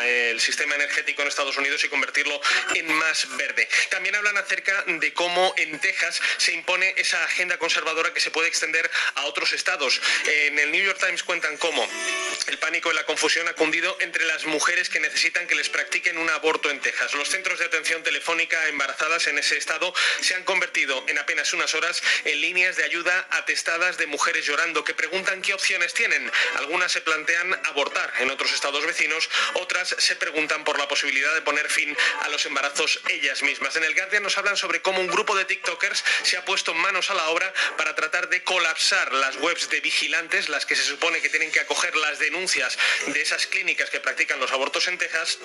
[0.06, 2.39] el sistema energético en Estados Unidos y convertirlo
[2.76, 3.68] en más verde.
[3.89, 8.48] También hablan acerca de cómo en Texas se impone esa agenda conservadora que se puede
[8.48, 10.02] extender a otros estados.
[10.26, 11.88] En el New York Times cuentan cómo
[12.48, 16.18] el pánico y la confusión ha cundido entre las mujeres que necesitan que les practiquen
[16.18, 17.14] un aborto en Texas.
[17.14, 21.74] Los centros de atención telefónica embarazadas en ese estado se han convertido en apenas unas
[21.76, 26.32] horas en líneas de ayuda atestadas de mujeres llorando que preguntan qué opciones tienen.
[26.56, 31.41] Algunas se plantean abortar en otros estados vecinos, otras se preguntan por la posibilidad de
[31.41, 33.76] poner fin a los embarazos ellas mismas.
[33.76, 37.09] En el Guardian nos hablan sobre cómo un grupo de TikTokers se ha puesto manos
[37.09, 41.22] a la obra para tratar de colapsar las webs de vigilantes, las que se supone
[41.22, 42.77] que tienen que acoger las denuncias
[43.07, 45.39] de esas clínicas que practican los abortos en Texas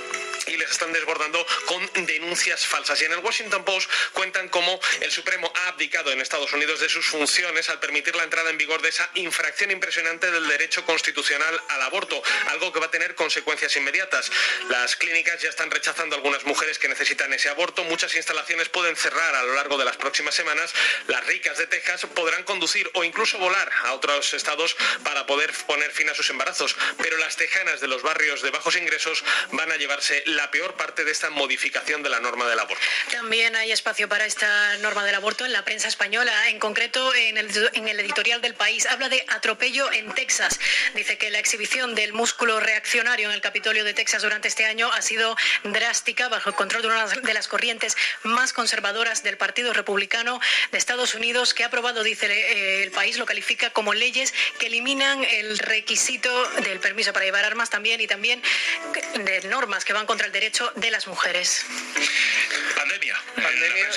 [0.46, 3.00] y les están desbordando con denuncias falsas.
[3.00, 6.88] Y en el Washington Post cuentan cómo el Supremo ha abdicado en Estados Unidos de
[6.88, 11.62] sus funciones al permitir la entrada en vigor de esa infracción impresionante del derecho constitucional
[11.68, 14.30] al aborto, algo que va a tener consecuencias inmediatas.
[14.68, 18.96] Las clínicas ya están rechazando a algunas mujeres que necesitan ese aborto, muchas instalaciones pueden
[18.96, 20.72] cerrar a lo largo de las próximas semanas,
[21.08, 25.90] las ricas de Texas podrán conducir o incluso volar a otros estados para poder poner
[25.92, 29.76] fin a sus embarazos, pero las tejanas de los barrios de bajos ingresos van a
[29.76, 32.82] llevarse la peor parte de esta modificación de la norma del aborto.
[33.10, 37.38] También hay espacio para esta norma del aborto en la prensa española, en concreto en
[37.38, 38.86] el, en el editorial del país.
[38.86, 40.58] Habla de atropello en Texas.
[40.94, 44.90] Dice que la exhibición del músculo reaccionario en el Capitolio de Texas durante este año
[44.92, 49.71] ha sido drástica bajo el control de una de las corrientes más conservadoras del Partido
[49.72, 50.40] Republicano
[50.70, 54.66] de Estados Unidos, que ha aprobado, dice eh, el país, lo califica como leyes que
[54.66, 56.30] eliminan el requisito
[56.62, 58.42] del permiso para llevar armas también y también
[59.14, 61.64] de normas que van contra el derecho de las mujeres.
[62.76, 63.16] Pandemia.
[63.34, 63.88] Pandemia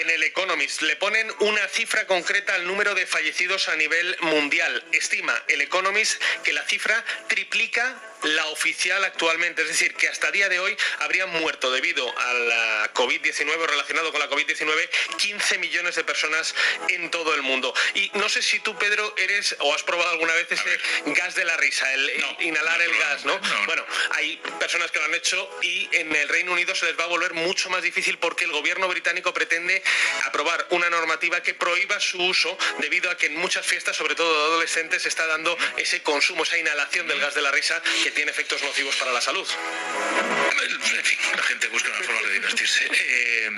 [0.00, 0.82] en el Economist.
[0.82, 4.84] Le ponen una cifra concreta al número de fallecidos a nivel mundial.
[4.92, 10.48] Estima el Economist que la cifra triplica la oficial actualmente, es decir, que hasta día
[10.48, 14.88] de hoy habrían muerto debido a la COVID-19 relacionado con la COVID-19
[15.18, 16.54] 15 millones de personas
[16.88, 17.72] en todo el mundo.
[17.94, 21.44] Y no sé si tú, Pedro, eres o has probado alguna vez ese gas de
[21.44, 23.38] la risa, el inhalar el gas, ¿no?
[23.66, 27.04] Bueno, hay personas que lo han hecho y en el Reino Unido se les va
[27.04, 29.82] a volver mucho más difícil porque el gobierno británico pretende
[30.24, 34.32] aprobar una normativa que prohíba su uso debido a que en muchas fiestas, sobre todo
[34.32, 38.12] de adolescentes, se está dando ese consumo, esa inhalación del gas de la risa que
[38.12, 39.48] tiene efectos nocivos para la salud.
[39.48, 42.86] En fin, la gente busca una forma de divertirse.
[43.46, 43.50] Eh,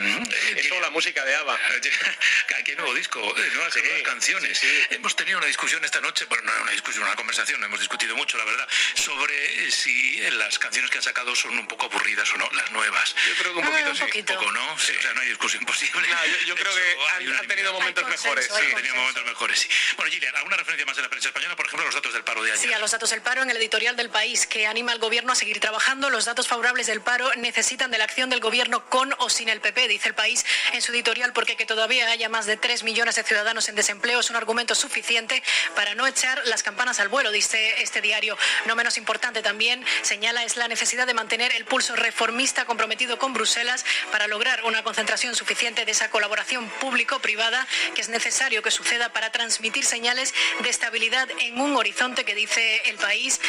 [0.57, 1.55] es como la música de ABBA.
[2.59, 4.61] Aquí hay nuevo disco, eh, nuevas, Sí, nuevas canciones.
[4.91, 8.37] Hemos tenido una discusión esta noche, bueno, no una discusión, una conversación, hemos discutido mucho,
[8.37, 12.49] la verdad, sobre si las canciones que han sacado son un poco aburridas o no,
[12.53, 13.15] las nuevas.
[13.29, 14.03] Yo creo que un poquito un sí.
[14.03, 14.33] poquito.
[14.35, 14.79] Un poco, ¿no?
[14.79, 16.09] Sí, o sea, no hay discusión posible.
[16.09, 16.81] No, yo, yo De creo hecho,
[17.19, 18.47] que han, tenido momentos consenso, mejores.
[18.47, 18.67] sí.
[18.67, 19.69] Han tenido momentos mejores, sí.
[19.97, 21.57] Bueno, Gillian, ¿alguna referencia más en la prensa española?
[21.57, 22.69] Por ejemplo, los datos del paro de ayer.
[22.69, 25.33] Sí, a los datos del paro en el editorial del país que anima al gobierno
[25.33, 26.11] a seguir trabajando.
[26.11, 29.61] Los datos favorables del paro necesitan de la acción del gobierno con o sin el
[29.61, 33.17] PP, dice el país en su editorial, porque que todavía haya más de 3 millones
[33.17, 35.43] de ciudadanos en desempleo es un argumento suficiente
[35.75, 38.37] para no echar las campanas al vuelo, dice este diario.
[38.67, 43.33] No menos importante también, señala, es la necesidad de mantener el pulso reformista comprometido con
[43.33, 49.13] Bruselas para lograr una concentración suficiente de esa colaboración público-privada que es necesario que suceda
[49.13, 53.41] para transmitir señales de estabilidad en un horizonte que dice el país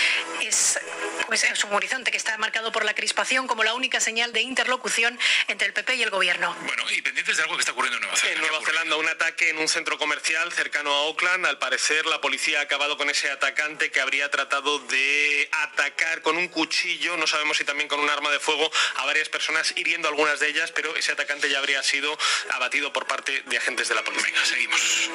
[0.80, 4.34] es, pues es un horizonte que está marcado por la crispación como la única señal
[4.34, 6.56] de interlocución entre el PP y el gobierno.
[6.62, 8.36] Bueno, y pendientes de algo que está ocurriendo en Nueva Zelanda.
[8.36, 11.46] En Nueva Zelanda, un ataque en un centro comercial cercano a Auckland.
[11.46, 16.38] Al parecer, la policía ha acabado con ese atacante que habría tratado de atacar con
[16.38, 20.08] un cuchillo, no sabemos si también con un arma de fuego, a varias personas, hiriendo
[20.08, 22.18] a algunas de ellas, pero ese atacante ya habría sido
[22.52, 24.28] abatido por parte de agentes de la policía.
[24.30, 25.10] Venga, seguimos.